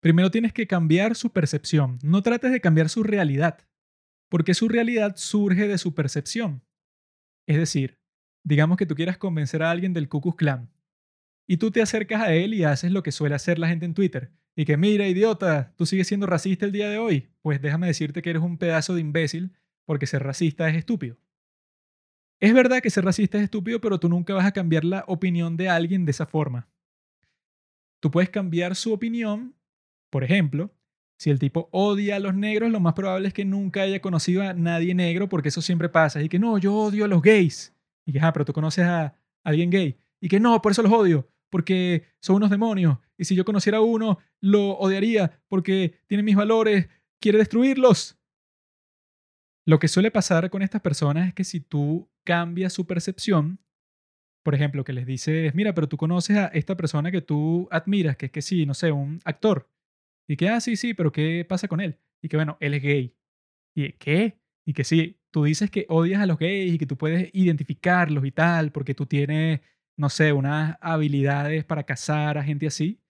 primero 0.00 0.30
tienes 0.30 0.52
que 0.52 0.66
cambiar 0.66 1.16
su 1.16 1.32
percepción, 1.32 1.98
no 2.02 2.22
trates 2.22 2.52
de 2.52 2.60
cambiar 2.60 2.88
su 2.88 3.02
realidad, 3.02 3.66
porque 4.30 4.54
su 4.54 4.68
realidad 4.68 5.16
surge 5.16 5.68
de 5.68 5.78
su 5.78 5.94
percepción. 5.94 6.62
Es 7.46 7.58
decir, 7.58 7.98
digamos 8.44 8.76
que 8.76 8.86
tú 8.86 8.94
quieras 8.94 9.18
convencer 9.18 9.62
a 9.62 9.70
alguien 9.70 9.92
del 9.92 10.08
Ku 10.08 10.34
Klan 10.34 10.70
y 11.48 11.56
tú 11.58 11.70
te 11.70 11.82
acercas 11.82 12.22
a 12.22 12.32
él 12.32 12.54
y 12.54 12.64
haces 12.64 12.92
lo 12.92 13.02
que 13.02 13.12
suele 13.12 13.34
hacer 13.34 13.58
la 13.58 13.68
gente 13.68 13.84
en 13.84 13.94
Twitter 13.94 14.32
y 14.56 14.64
que 14.64 14.76
mira, 14.76 15.06
idiota, 15.06 15.74
tú 15.76 15.84
sigues 15.84 16.08
siendo 16.08 16.26
racista 16.26 16.64
el 16.64 16.72
día 16.72 16.88
de 16.88 16.98
hoy, 16.98 17.28
pues 17.42 17.60
déjame 17.60 17.88
decirte 17.88 18.22
que 18.22 18.30
eres 18.30 18.42
un 18.42 18.58
pedazo 18.58 18.94
de 18.94 19.00
imbécil 19.00 19.52
porque 19.84 20.06
ser 20.06 20.22
racista 20.22 20.68
es 20.68 20.76
estúpido. 20.76 21.18
Es 22.40 22.52
verdad 22.52 22.80
que 22.80 22.90
ser 22.90 23.04
racista 23.04 23.38
es 23.38 23.44
estúpido, 23.44 23.80
pero 23.80 23.98
tú 23.98 24.08
nunca 24.08 24.34
vas 24.34 24.46
a 24.46 24.52
cambiar 24.52 24.84
la 24.84 25.04
opinión 25.06 25.56
de 25.56 25.68
alguien 25.68 26.04
de 26.04 26.10
esa 26.10 26.26
forma. 26.26 26.68
Tú 28.00 28.10
puedes 28.10 28.28
cambiar 28.28 28.76
su 28.76 28.92
opinión, 28.92 29.54
por 30.10 30.22
ejemplo, 30.22 30.70
si 31.18 31.30
el 31.30 31.38
tipo 31.38 31.68
odia 31.72 32.16
a 32.16 32.20
los 32.20 32.34
negros, 32.34 32.70
lo 32.70 32.80
más 32.80 32.92
probable 32.92 33.28
es 33.28 33.34
que 33.34 33.44
nunca 33.44 33.82
haya 33.82 34.00
conocido 34.00 34.42
a 34.42 34.52
nadie 34.52 34.94
negro, 34.94 35.28
porque 35.28 35.48
eso 35.48 35.62
siempre 35.62 35.88
pasa. 35.88 36.22
Y 36.22 36.28
que 36.28 36.38
no, 36.38 36.58
yo 36.58 36.74
odio 36.74 37.06
a 37.06 37.08
los 37.08 37.22
gays. 37.22 37.74
Y 38.04 38.12
que, 38.12 38.20
ah, 38.20 38.32
pero 38.32 38.44
tú 38.44 38.52
conoces 38.52 38.84
a 38.84 39.14
alguien 39.42 39.70
gay. 39.70 39.96
Y 40.20 40.28
que 40.28 40.40
no, 40.40 40.60
por 40.60 40.72
eso 40.72 40.82
los 40.82 40.92
odio, 40.92 41.26
porque 41.48 42.04
son 42.20 42.36
unos 42.36 42.50
demonios. 42.50 42.98
Y 43.16 43.24
si 43.24 43.34
yo 43.34 43.44
conociera 43.46 43.78
a 43.78 43.80
uno, 43.80 44.18
lo 44.40 44.72
odiaría 44.72 45.40
porque 45.48 45.94
tiene 46.06 46.22
mis 46.22 46.36
valores, 46.36 46.88
quiere 47.18 47.38
destruirlos. 47.38 48.18
Lo 49.68 49.80
que 49.80 49.88
suele 49.88 50.12
pasar 50.12 50.48
con 50.48 50.62
estas 50.62 50.80
personas 50.80 51.28
es 51.28 51.34
que 51.34 51.42
si 51.42 51.60
tú 51.60 52.08
cambias 52.24 52.72
su 52.72 52.86
percepción, 52.86 53.58
por 54.44 54.54
ejemplo, 54.54 54.84
que 54.84 54.92
les 54.92 55.06
dices, 55.06 55.52
mira, 55.56 55.74
pero 55.74 55.88
tú 55.88 55.96
conoces 55.96 56.36
a 56.36 56.46
esta 56.46 56.76
persona 56.76 57.10
que 57.10 57.20
tú 57.20 57.68
admiras, 57.72 58.16
que 58.16 58.26
es 58.26 58.32
que 58.32 58.42
sí, 58.42 58.64
no 58.64 58.74
sé, 58.74 58.92
un 58.92 59.20
actor, 59.24 59.68
y 60.28 60.36
que, 60.36 60.48
ah, 60.48 60.60
sí, 60.60 60.76
sí, 60.76 60.94
pero 60.94 61.10
¿qué 61.10 61.44
pasa 61.48 61.66
con 61.66 61.80
él? 61.80 61.98
Y 62.22 62.28
que, 62.28 62.36
bueno, 62.36 62.56
él 62.60 62.74
es 62.74 62.82
gay. 62.82 63.16
¿Y 63.74 63.92
qué? 63.94 64.40
Y 64.64 64.72
que 64.72 64.84
sí, 64.84 65.20
tú 65.32 65.44
dices 65.44 65.70
que 65.70 65.86
odias 65.88 66.20
a 66.22 66.26
los 66.26 66.38
gays 66.38 66.74
y 66.74 66.78
que 66.78 66.86
tú 66.86 66.96
puedes 66.96 67.30
identificarlos 67.32 68.24
y 68.24 68.32
tal, 68.32 68.70
porque 68.70 68.94
tú 68.94 69.06
tienes, 69.06 69.60
no 69.96 70.10
sé, 70.10 70.32
unas 70.32 70.76
habilidades 70.80 71.64
para 71.64 71.84
cazar 71.84 72.38
a 72.38 72.44
gente 72.44 72.68
así, 72.68 73.00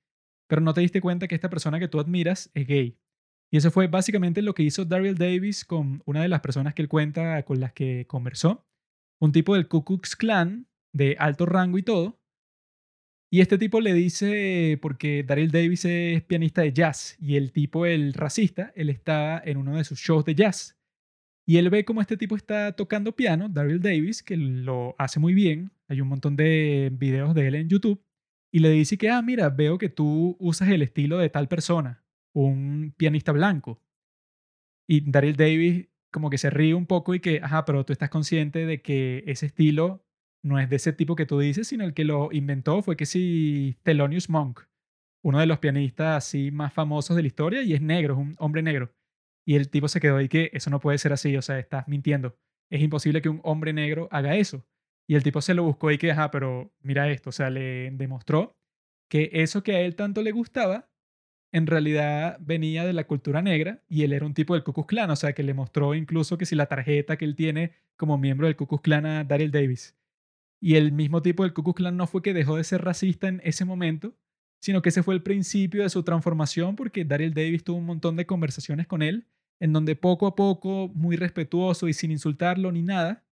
pero 0.49 0.63
no 0.63 0.73
te 0.75 0.81
diste 0.81 1.03
cuenta 1.03 1.29
que 1.29 1.35
esta 1.35 1.51
persona 1.51 1.79
que 1.79 1.89
tú 1.89 2.01
admiras 2.01 2.51
es 2.55 2.67
gay. 2.67 2.99
Y 3.51 3.59
eso 3.59 3.71
fue 3.71 3.87
básicamente 3.87 4.43
lo 4.43 4.55
que 4.55 4.63
hizo 4.63 4.85
Daryl 4.85 5.17
Davis 5.17 5.65
con 5.65 6.03
una 6.05 6.23
de 6.23 6.29
las 6.29 6.41
personas 6.41 6.75
que 6.75 6.83
él 6.83 6.89
cuenta 6.89 7.43
con 7.45 7.61
las 7.61 7.73
que 7.73 8.07
conversó. 8.07 8.67
Un 9.21 9.33
tipo 9.33 9.55
del 9.55 9.69
Ku 9.69 9.85
Klux 9.85 10.17
Klan, 10.17 10.67
de 10.93 11.17
alto 11.19 11.47
rango 11.47 11.79
y 11.79 11.83
todo, 11.83 12.19
y 13.31 13.41
este 13.41 13.59
tipo 13.59 13.81
le 13.81 13.93
dice, 13.93 14.79
porque 14.81 15.25
Daryl 15.25 15.51
Davis 15.51 15.85
es 15.85 16.23
pianista 16.23 16.63
de 16.63 16.73
jazz 16.73 17.17
y 17.21 17.37
el 17.37 17.53
tipo, 17.53 17.85
el 17.85 18.15
racista, 18.15 18.73
él 18.77 18.89
estaba 18.89 19.43
en 19.45 19.57
uno 19.57 19.77
de 19.77 19.85
sus 19.85 19.99
shows 19.99 20.25
de 20.25 20.35
jazz. 20.35 20.79
Y 21.45 21.59
él 21.59 21.71
ve 21.71 21.85
cómo 21.85 22.01
este 22.01 22.17
tipo 22.17 22.37
está 22.37 22.73
tocando 22.73 23.15
piano, 23.15 23.49
Daryl 23.49 23.81
Davis, 23.81 24.23
que 24.23 24.37
lo 24.37 24.95
hace 24.99 25.21
muy 25.21 25.35
bien. 25.35 25.71
Hay 25.89 26.01
un 26.01 26.09
montón 26.09 26.37
de 26.37 26.91
videos 26.93 27.35
de 27.35 27.49
él 27.49 27.55
en 27.57 27.69
YouTube. 27.69 28.03
Y 28.53 28.61
le 28.61 28.71
dice 28.71 28.97
que, 28.97 29.11
ah, 29.11 29.23
mira, 29.23 29.51
veo 29.51 29.77
que 29.77 29.89
tú 29.89 30.37
usas 30.39 30.69
el 30.71 30.83
estilo 30.83 31.19
de 31.19 31.29
tal 31.29 31.49
persona, 31.49 32.05
un 32.37 32.95
pianista 32.97 33.33
blanco. 33.33 33.81
Y 34.89 35.11
Daryl 35.11 35.37
Davis 35.37 35.89
como 36.13 36.31
que 36.31 36.39
se 36.39 36.51
ríe 36.51 36.75
un 36.75 36.87
poco 36.87 37.15
y 37.15 37.21
que, 37.21 37.41
ajá, 37.43 37.65
pero 37.65 37.85
tú 37.85 37.93
estás 37.93 38.11
consciente 38.11 38.67
de 38.67 38.81
que 38.83 39.25
ese 39.27 39.47
estilo 39.47 40.05
no 40.43 40.59
es 40.59 40.71
de 40.71 40.77
ese 40.77 40.93
tipo 40.93 41.17
que 41.17 41.27
tú 41.27 41.39
dices, 41.39 41.69
sino 41.69 41.85
el 41.85 41.95
que 41.95 42.05
lo 42.05 42.31
inventó 42.33 42.83
fue 42.83 42.97
que 42.97 43.07
sí, 43.07 43.77
Thelonious 43.83 44.29
Monk, 44.31 44.61
uno 45.25 45.41
de 45.41 45.47
los 45.47 45.59
pianistas 45.59 46.17
así 46.17 46.51
más 46.51 46.73
famosos 46.73 47.17
de 47.17 47.23
la 47.23 47.29
historia 47.29 47.63
y 47.63 47.75
es 47.75 47.81
negro, 47.81 48.15
es 48.15 48.21
un 48.21 48.37
hombre 48.39 48.63
negro. 48.63 48.95
Y 49.47 49.57
el 49.57 49.71
tipo 49.71 49.89
se 49.89 50.01
quedó 50.01 50.17
ahí 50.19 50.29
que 50.29 50.51
eso 50.53 50.71
no 50.71 50.81
puede 50.81 50.99
ser 50.99 51.13
así, 51.13 51.37
o 51.37 51.43
sea, 51.43 51.59
estás 51.59 51.89
mintiendo. 51.89 52.37
Es 52.71 52.83
imposible 52.83 53.23
que 53.23 53.29
un 53.29 53.41
hombre 53.45 53.73
negro 53.73 54.09
haga 54.11 54.37
eso. 54.37 54.67
Y 55.09 55.15
el 55.15 55.23
tipo 55.23 55.41
se 55.41 55.55
lo 55.55 55.65
buscó 55.65 55.91
y 55.91 55.99
que, 55.99 56.11
ajá, 56.11 56.31
pero 56.31 56.73
mira 56.81 57.11
esto, 57.11 57.31
o 57.31 57.33
sea, 57.33 57.51
le 57.51 57.91
demostró 57.93 58.57
que 59.11 59.31
eso 59.33 59.63
que 59.63 59.77
a 59.77 59.81
él 59.81 59.95
tanto 59.97 60.23
le 60.23 60.33
gustaba, 60.33 60.91
en 61.57 61.67
realidad 61.67 62.37
venía 62.39 62.85
de 62.85 62.93
la 62.93 63.07
cultura 63.07 63.41
negra 63.41 63.83
y 63.89 64.03
él 64.03 64.13
era 64.13 64.27
un 64.27 64.35
tipo 64.35 64.53
del 64.53 64.63
Ku 64.63 64.75
Klux 64.75 64.89
Klan, 64.89 65.11
o 65.11 65.17
sea, 65.17 65.33
que 65.33 65.43
le 65.43 65.55
mostró 65.55 65.95
incluso 65.95 66.37
que 66.37 66.45
si 66.45 66.55
la 66.55 66.67
tarjeta 66.67 67.17
que 67.17 67.25
él 67.25 67.35
tiene 67.35 67.73
como 67.97 68.19
miembro 68.19 68.47
del 68.47 68.57
Ku 68.57 68.67
Klux 68.67 68.87
a 68.93 69.25
Daryl 69.25 69.51
Davis. 69.51 69.97
Y 70.61 70.75
el 70.75 70.93
mismo 70.93 71.23
tipo 71.23 71.45
del 71.45 71.55
Ku 71.55 71.63
Klux 71.63 71.95
no 71.95 72.07
fue 72.07 72.21
que 72.21 72.35
dejó 72.35 72.59
de 72.59 72.65
ser 72.65 72.85
racista 72.85 73.29
en 73.29 73.41
ese 73.43 73.65
momento, 73.65 74.15
sino 74.61 74.83
que 74.83 74.91
ese 74.91 75.03
fue 75.03 75.15
el 75.15 75.23
principio 75.23 75.83
de 75.83 75.89
su 75.89 76.03
transformación 76.03 76.77
porque 76.77 77.07
Daryl 77.07 77.33
Davis 77.33 77.65
tuvo 77.65 77.79
un 77.79 77.87
montón 77.87 78.17
de 78.17 78.27
conversaciones 78.27 78.87
con 78.87 79.01
él, 79.01 79.27
en 79.59 79.73
donde 79.73 79.97
poco 79.97 80.27
a 80.27 80.37
poco, 80.37 80.91
muy 80.95 81.17
respetuoso 81.17 81.89
y 81.89 81.95
sin 81.95 82.11
insultarlo 82.11 82.71
ni 82.71 82.83
nada, 82.83 83.25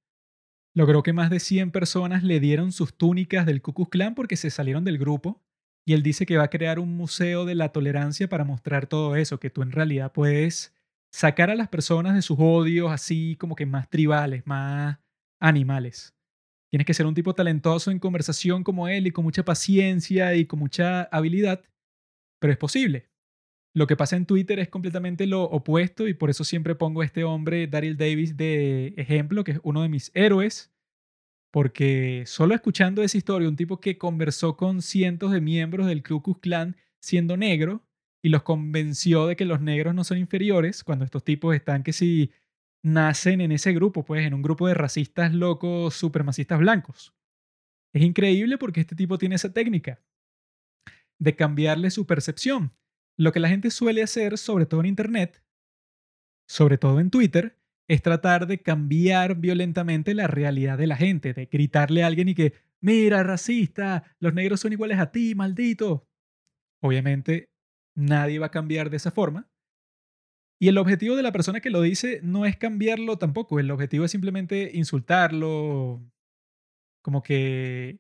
logró 0.73 1.03
que 1.03 1.13
más 1.13 1.29
de 1.29 1.41
100 1.41 1.73
personas 1.73 2.23
le 2.23 2.41
dieron 2.41 2.73
sus 2.73 2.95
túnicas 2.95 3.45
del 3.45 3.61
Ku 3.61 3.75
Klux 3.75 4.15
porque 4.17 4.37
se 4.37 4.49
salieron 4.49 4.83
del 4.83 4.97
grupo. 4.97 5.43
Y 5.87 5.93
él 5.93 6.03
dice 6.03 6.25
que 6.27 6.37
va 6.37 6.45
a 6.45 6.51
crear 6.51 6.79
un 6.79 6.97
museo 6.97 7.45
de 7.45 7.55
la 7.55 7.71
tolerancia 7.71 8.29
para 8.29 8.45
mostrar 8.45 8.87
todo 8.87 9.17
eso, 9.17 9.39
que 9.39 9.51
tú 9.51 9.63
en 9.63 9.73
realidad 9.73 10.13
puedes 10.13 10.75
sacar 11.13 11.51
a 11.51 11.55
las 11.55 11.69
personas 11.69 12.15
de 12.15 12.23
sus 12.23 12.39
odios 12.41 12.91
así 12.91 13.37
como 13.37 13.55
que 13.55 13.67
más 13.67 13.89
tribales, 13.89 14.47
más 14.47 14.99
animales. 15.41 16.15
Tienes 16.71 16.87
que 16.87 16.95
ser 16.95 17.07
un 17.07 17.15
tipo 17.15 17.35
talentoso 17.35 17.93
en 17.93 18.01
conversación 18.01 18.65
como 18.65 18.89
él 18.89 19.07
y 19.07 19.13
con 19.13 19.23
mucha 19.23 19.45
paciencia 19.45 20.35
y 20.35 20.47
con 20.47 20.59
mucha 20.59 21.05
habilidad, 21.05 21.63
pero 22.41 22.53
es 22.53 22.59
posible. 22.59 23.09
Lo 23.77 23.87
que 23.87 23.97
pasa 23.97 24.17
en 24.17 24.27
Twitter 24.27 24.59
es 24.59 24.69
completamente 24.69 25.27
lo 25.27 25.45
opuesto 25.45 26.09
y 26.09 26.15
por 26.15 26.31
eso 26.31 26.43
siempre 26.43 26.75
pongo 26.75 27.03
a 27.03 27.05
este 27.05 27.23
hombre, 27.23 27.69
Daryl 27.69 27.97
Davis, 27.97 28.37
de 28.37 28.95
ejemplo, 28.97 29.45
que 29.45 29.53
es 29.53 29.61
uno 29.63 29.83
de 29.83 29.89
mis 29.89 30.11
héroes, 30.15 30.74
porque 31.55 32.25
solo 32.27 32.53
escuchando 32.57 33.01
esa 33.05 33.17
historia, 33.17 33.49
un 33.49 33.55
tipo 33.55 33.79
que 33.79 33.97
conversó 33.97 34.57
con 34.57 34.83
cientos 34.83 35.31
de 35.31 35.41
miembros 35.41 35.87
del 35.87 36.03
Ku 36.03 36.21
Klux 36.21 36.41
Klan 36.41 36.77
siendo 37.01 37.37
negro 37.37 37.87
y 38.21 38.31
los 38.31 38.43
convenció 38.43 39.29
de 39.29 39.37
que 39.37 39.45
los 39.45 39.61
negros 39.61 39.95
no 39.95 40.03
son 40.03 40.19
inferiores, 40.19 40.83
cuando 40.83 41.05
estos 41.05 41.23
tipos 41.23 41.55
están 41.55 41.85
que 41.85 41.93
si 41.93 42.33
nacen 42.83 43.41
en 43.41 43.53
ese 43.53 43.73
grupo, 43.73 44.05
pues 44.05 44.27
en 44.27 44.35
un 44.35 44.43
grupo 44.43 44.67
de 44.67 44.75
racistas 44.75 45.33
locos, 45.33 45.95
supremacistas 45.95 46.59
blancos. 46.59 47.15
Es 47.93 48.03
increíble 48.03 48.59
porque 48.59 48.81
este 48.81 48.97
tipo 48.97 49.17
tiene 49.17 49.37
esa 49.37 49.53
técnica 49.53 50.03
de 51.21 51.37
cambiarle 51.37 51.93
su 51.93 52.05
percepción 52.05 52.73
lo 53.17 53.31
que 53.31 53.39
la 53.39 53.49
gente 53.49 53.71
suele 53.71 54.03
hacer, 54.03 54.39
sobre 54.39 54.67
todo 54.67 54.81
en 54.81 54.87
Internet, 54.87 55.41
sobre 56.49 56.79
todo 56.79 56.99
en 56.99 57.11
Twitter, 57.11 57.61
es 57.89 58.03
tratar 58.03 58.47
de 58.47 58.59
cambiar 58.63 59.37
violentamente 59.37 60.15
la 60.15 60.27
realidad 60.27 60.79
de 60.79 60.87
la 60.87 60.97
gente, 60.97 61.35
de 61.35 61.47
gritarle 61.47 62.03
a 62.03 62.07
alguien 62.07 62.29
y 62.29 62.35
que, 62.35 62.55
mira, 62.81 63.23
racista, 63.23 64.05
los 64.19 64.35
negros 64.35 64.61
son 64.61 64.73
iguales 64.73 64.99
a 64.99 65.11
ti, 65.11 65.35
maldito. 65.35 66.07
Obviamente, 66.83 67.51
nadie 67.95 68.39
va 68.39 68.47
a 68.47 68.51
cambiar 68.51 68.91
de 68.91 68.97
esa 68.97 69.11
forma. 69.11 69.49
Y 70.61 70.69
el 70.69 70.79
objetivo 70.79 71.17
de 71.17 71.23
la 71.23 71.33
persona 71.33 71.61
que 71.61 71.71
lo 71.71 71.83
dice 71.83 72.21
no 72.23 72.47
es 72.47 72.57
cambiarlo 72.57 73.19
tampoco, 73.19 73.59
el 73.59 73.71
objetivo 73.71 74.05
es 74.05 74.13
simplemente 74.13 74.71
insultarlo, 74.73 76.01
como 77.03 77.23
que 77.23 77.99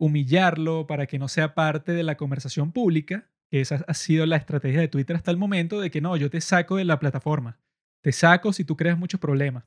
humillarlo 0.00 0.86
para 0.86 1.06
que 1.06 1.18
no 1.18 1.28
sea 1.28 1.54
parte 1.54 1.92
de 1.92 2.04
la 2.04 2.16
conversación 2.16 2.72
pública 2.72 3.28
esa 3.50 3.84
ha 3.86 3.94
sido 3.94 4.26
la 4.26 4.36
estrategia 4.36 4.80
de 4.80 4.88
Twitter 4.88 5.16
hasta 5.16 5.30
el 5.30 5.36
momento 5.36 5.80
de 5.80 5.90
que 5.90 6.00
no, 6.00 6.16
yo 6.16 6.30
te 6.30 6.40
saco 6.40 6.76
de 6.76 6.84
la 6.84 6.98
plataforma. 6.98 7.58
Te 8.02 8.12
saco 8.12 8.52
si 8.52 8.64
tú 8.64 8.76
creas 8.76 8.98
muchos 8.98 9.20
problemas. 9.20 9.64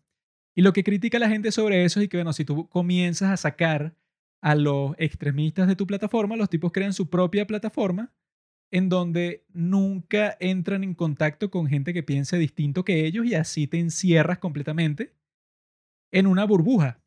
Y 0.56 0.62
lo 0.62 0.74
que 0.74 0.84
critica 0.84 1.20
la 1.20 1.30
gente 1.30 1.52
sobre 1.52 1.86
eso 1.86 2.02
es 2.02 2.10
que, 2.10 2.18
bueno, 2.18 2.34
si 2.34 2.46
tú 2.46 2.68
comienzas 2.68 3.32
a 3.32 3.38
sacar 3.38 3.96
a 4.42 4.56
los 4.56 4.96
extremistas 4.98 5.68
de 5.68 5.76
tu 5.76 5.88
plataforma, 5.88 6.36
los 6.36 6.50
tipos 6.50 6.72
crean 6.72 6.94
su 6.94 7.10
propia 7.10 7.46
plataforma 7.46 8.12
en 8.72 8.90
donde 8.90 9.46
nunca 9.54 10.38
entran 10.40 10.84
en 10.84 10.94
contacto 10.94 11.52
con 11.52 11.68
gente 11.68 11.94
que 11.94 12.04
piense 12.04 12.38
distinto 12.38 12.86
que 12.86 13.06
ellos 13.06 13.26
y 13.26 13.36
así 13.36 13.68
te 13.68 13.80
encierras 13.80 14.40
completamente 14.40 15.14
en 16.12 16.26
una 16.26 16.46
burbuja. 16.46 17.02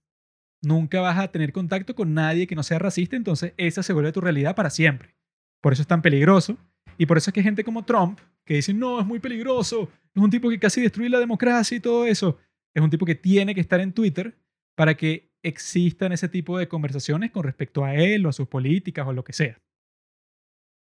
Nunca 0.62 1.00
vas 1.00 1.18
a 1.18 1.28
tener 1.28 1.52
contacto 1.52 1.94
con 1.94 2.14
nadie 2.14 2.46
que 2.46 2.54
no 2.54 2.62
sea 2.62 2.78
racista, 2.78 3.16
entonces 3.16 3.54
esa 3.56 3.82
se 3.82 3.92
vuelve 3.92 4.12
tu 4.12 4.20
realidad 4.20 4.54
para 4.54 4.70
siempre. 4.70 5.14
Por 5.60 5.72
eso 5.72 5.82
es 5.82 5.88
tan 5.88 6.02
peligroso. 6.02 6.58
Y 6.96 7.06
por 7.06 7.16
eso 7.16 7.30
es 7.30 7.34
que 7.34 7.42
gente 7.42 7.64
como 7.64 7.84
Trump, 7.84 8.20
que 8.44 8.54
dice, 8.54 8.72
no, 8.72 9.00
es 9.00 9.06
muy 9.06 9.18
peligroso, 9.18 9.90
es 10.14 10.22
un 10.22 10.30
tipo 10.30 10.48
que 10.48 10.58
casi 10.58 10.80
destruye 10.80 11.08
la 11.08 11.18
democracia 11.18 11.76
y 11.76 11.80
todo 11.80 12.06
eso, 12.06 12.38
es 12.74 12.82
un 12.82 12.90
tipo 12.90 13.06
que 13.06 13.14
tiene 13.14 13.54
que 13.54 13.60
estar 13.60 13.80
en 13.80 13.92
Twitter 13.92 14.38
para 14.76 14.96
que 14.96 15.32
existan 15.42 16.12
ese 16.12 16.28
tipo 16.28 16.58
de 16.58 16.68
conversaciones 16.68 17.30
con 17.30 17.44
respecto 17.44 17.84
a 17.84 17.94
él 17.94 18.24
o 18.26 18.28
a 18.28 18.32
sus 18.32 18.48
políticas 18.48 19.06
o 19.06 19.12
lo 19.12 19.24
que 19.24 19.32
sea. 19.32 19.60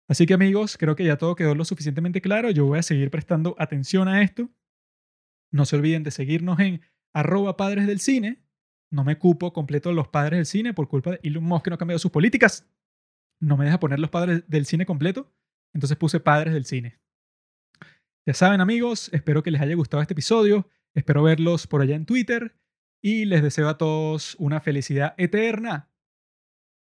Así 0.07 0.25
que 0.25 0.33
amigos, 0.33 0.77
creo 0.77 0.95
que 0.95 1.03
ya 1.03 1.17
todo 1.17 1.35
quedó 1.35 1.55
lo 1.55 1.65
suficientemente 1.65 2.21
claro. 2.21 2.51
Yo 2.51 2.65
voy 2.65 2.79
a 2.79 2.83
seguir 2.83 3.09
prestando 3.09 3.55
atención 3.57 4.07
a 4.07 4.21
esto. 4.21 4.49
No 5.51 5.65
se 5.65 5.75
olviden 5.75 6.03
de 6.03 6.11
seguirnos 6.11 6.59
en 6.59 6.81
arroba 7.13 7.57
padres 7.57 7.87
del 7.87 7.99
cine. 7.99 8.43
No 8.91 9.03
me 9.03 9.17
cupo 9.17 9.51
completo 9.51 9.91
los 9.91 10.07
padres 10.07 10.37
del 10.37 10.45
cine 10.45 10.73
por 10.73 10.87
culpa 10.87 11.11
de 11.11 11.19
Elon 11.23 11.43
Musk 11.43 11.65
que 11.65 11.69
no 11.71 11.75
ha 11.75 11.79
cambiado 11.79 11.99
sus 11.99 12.11
políticas 12.11 12.67
no 13.39 13.57
me 13.57 13.65
deja 13.65 13.79
poner 13.79 13.99
los 13.99 14.09
padres 14.09 14.43
del 14.47 14.65
cine 14.65 14.85
completo, 14.85 15.31
entonces 15.73 15.97
puse 15.97 16.19
padres 16.19 16.53
del 16.53 16.65
cine. 16.65 16.99
Ya 18.27 18.33
saben 18.33 18.59
amigos, 18.59 19.09
espero 19.13 19.43
que 19.43 19.51
les 19.51 19.61
haya 19.61 19.75
gustado 19.75 20.01
este 20.01 20.13
episodio, 20.13 20.67
espero 20.95 21.21
verlos 21.21 21.67
por 21.67 21.83
allá 21.83 21.95
en 21.95 22.07
Twitter 22.07 22.57
y 22.99 23.25
les 23.25 23.43
deseo 23.43 23.69
a 23.69 23.77
todos 23.77 24.35
una 24.39 24.61
felicidad 24.61 25.13
eterna. 25.17 25.91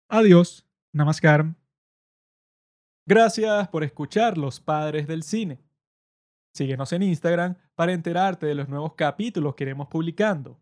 Adiós, 0.08 0.64
namaskar. 0.92 1.56
Gracias 3.04 3.66
por 3.66 3.82
escuchar 3.82 4.38
Los 4.38 4.60
Padres 4.60 5.08
del 5.08 5.24
Cine. 5.24 5.58
Síguenos 6.54 6.92
en 6.92 7.02
Instagram 7.02 7.56
para 7.74 7.92
enterarte 7.92 8.46
de 8.46 8.54
los 8.54 8.68
nuevos 8.68 8.94
capítulos 8.94 9.56
que 9.56 9.64
iremos 9.64 9.88
publicando. 9.88 10.60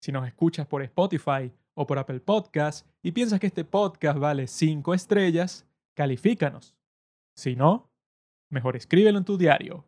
Si 0.00 0.12
nos 0.12 0.28
escuchas 0.28 0.64
por 0.68 0.82
Spotify 0.82 1.52
o 1.74 1.88
por 1.88 1.98
Apple 1.98 2.20
Podcast 2.20 2.86
y 3.02 3.10
piensas 3.10 3.40
que 3.40 3.48
este 3.48 3.64
podcast 3.64 4.20
vale 4.20 4.46
5 4.46 4.94
estrellas, 4.94 5.66
califícanos. 5.94 6.76
Si 7.34 7.56
no, 7.56 7.91
mejor 8.52 8.76
escríbelo 8.76 9.18
en 9.18 9.24
tu 9.24 9.38
diario. 9.38 9.86